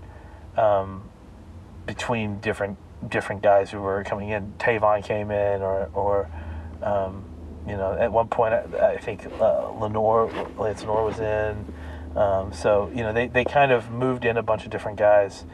um, 0.57 1.09
between 1.87 2.41
different 2.41 2.77
different 3.09 3.43
guys 3.43 3.71
who 3.71 3.81
were 3.81 4.05
coming 4.05 4.31
in. 4.31 4.53
Tavon 4.59 5.05
came 5.05 5.31
in, 5.31 5.63
or 5.63 5.91
or 5.95 6.31
um, 6.83 7.25
you 7.67 7.77
know, 7.77 7.93
at 7.93 8.11
one 8.13 8.29
point 8.29 8.55
I, 8.55 8.93
I 8.93 8.99
think 8.99 9.27
uh, 9.41 9.71
Lenoir, 9.71 10.31
Lance 10.59 10.81
Lenoir 10.83 11.05
was 11.05 11.21
in. 11.21 11.73
Um, 12.17 12.53
so 12.53 12.91
you 12.95 13.03
know, 13.03 13.13
they, 13.13 13.29
they 13.29 13.45
kind 13.45 13.73
of 13.73 13.91
moved 13.91 14.25
in 14.25 14.37
a 14.37 14.43
bunch 14.43 14.65
of 14.65 14.71
different 14.71 14.99
guys 14.99 15.45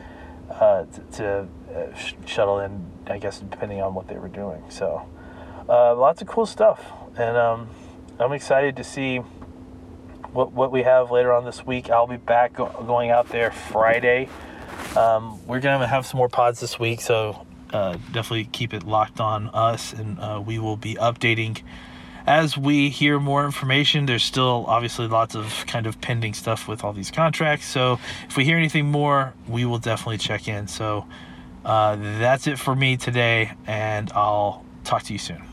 uh, 0.51 0.85
to, 0.85 1.01
to 1.13 1.49
uh, 1.75 1.95
sh- 1.95 2.15
shuttle 2.27 2.61
in. 2.61 2.85
I 3.07 3.19
guess 3.19 3.41
depending 3.41 3.81
on 3.81 3.95
what 3.95 4.09
they 4.09 4.19
were 4.19 4.29
doing. 4.29 4.63
So 4.69 5.09
uh, 5.69 5.95
lots 5.95 6.21
of 6.23 6.29
cool 6.29 6.47
stuff, 6.47 6.85
and 7.17 7.37
um, 7.37 7.71
I'm 8.19 8.33
excited 8.33 8.77
to 8.77 8.85
see 8.85 9.19
what 10.33 10.53
what 10.53 10.71
we 10.71 10.83
have 10.83 11.11
later 11.11 11.33
on 11.33 11.45
this 11.45 11.67
week. 11.67 11.91
I'll 11.91 12.07
be 12.07 12.17
back 12.17 12.55
go- 12.55 12.85
going 12.87 13.11
out 13.11 13.29
there 13.29 13.51
Friday. 13.51 14.29
Um, 14.97 15.45
we're 15.47 15.61
gonna 15.61 15.87
have 15.87 16.07
some 16.07 16.19
more 16.19 16.29
pods 16.29 16.61
this 16.61 16.79
week, 16.79 17.01
so 17.01 17.47
uh, 17.73 17.95
definitely 18.13 18.45
keep 18.45 18.73
it 18.73 18.85
locked 18.85 19.21
on 19.21 19.49
us, 19.51 19.93
and 19.93 20.19
uh, 20.19 20.43
we 20.45 20.59
will 20.59 20.77
be 20.77 20.95
updating 20.95 21.63
as 22.27 22.59
we 22.59 22.91
hear 22.91 23.19
more 23.19 23.45
information. 23.45 24.07
There's 24.07 24.23
still 24.23 24.65
obviously 24.69 25.07
lots 25.09 25.35
of 25.35 25.65
kind 25.67 25.87
of 25.87 26.01
pending 26.01 26.35
stuff 26.35 26.69
with 26.69 26.85
all 26.85 26.93
these 26.93 27.11
contracts. 27.11 27.67
So 27.67 27.99
if 28.29 28.37
we 28.37 28.45
hear 28.45 28.57
anything 28.57 28.87
more, 28.87 29.35
we 29.47 29.65
will 29.65 29.79
definitely 29.79 30.19
check 30.19 30.47
in. 30.47 30.69
So 30.69 31.07
uh, 31.65 31.97
that's 31.97 32.47
it 32.47 32.59
for 32.59 32.75
me 32.75 32.97
today, 32.97 33.53
and 33.67 34.13
I'll 34.13 34.65
talk 34.85 35.05
to 35.05 35.13
you 35.13 35.19
soon. 35.19 35.48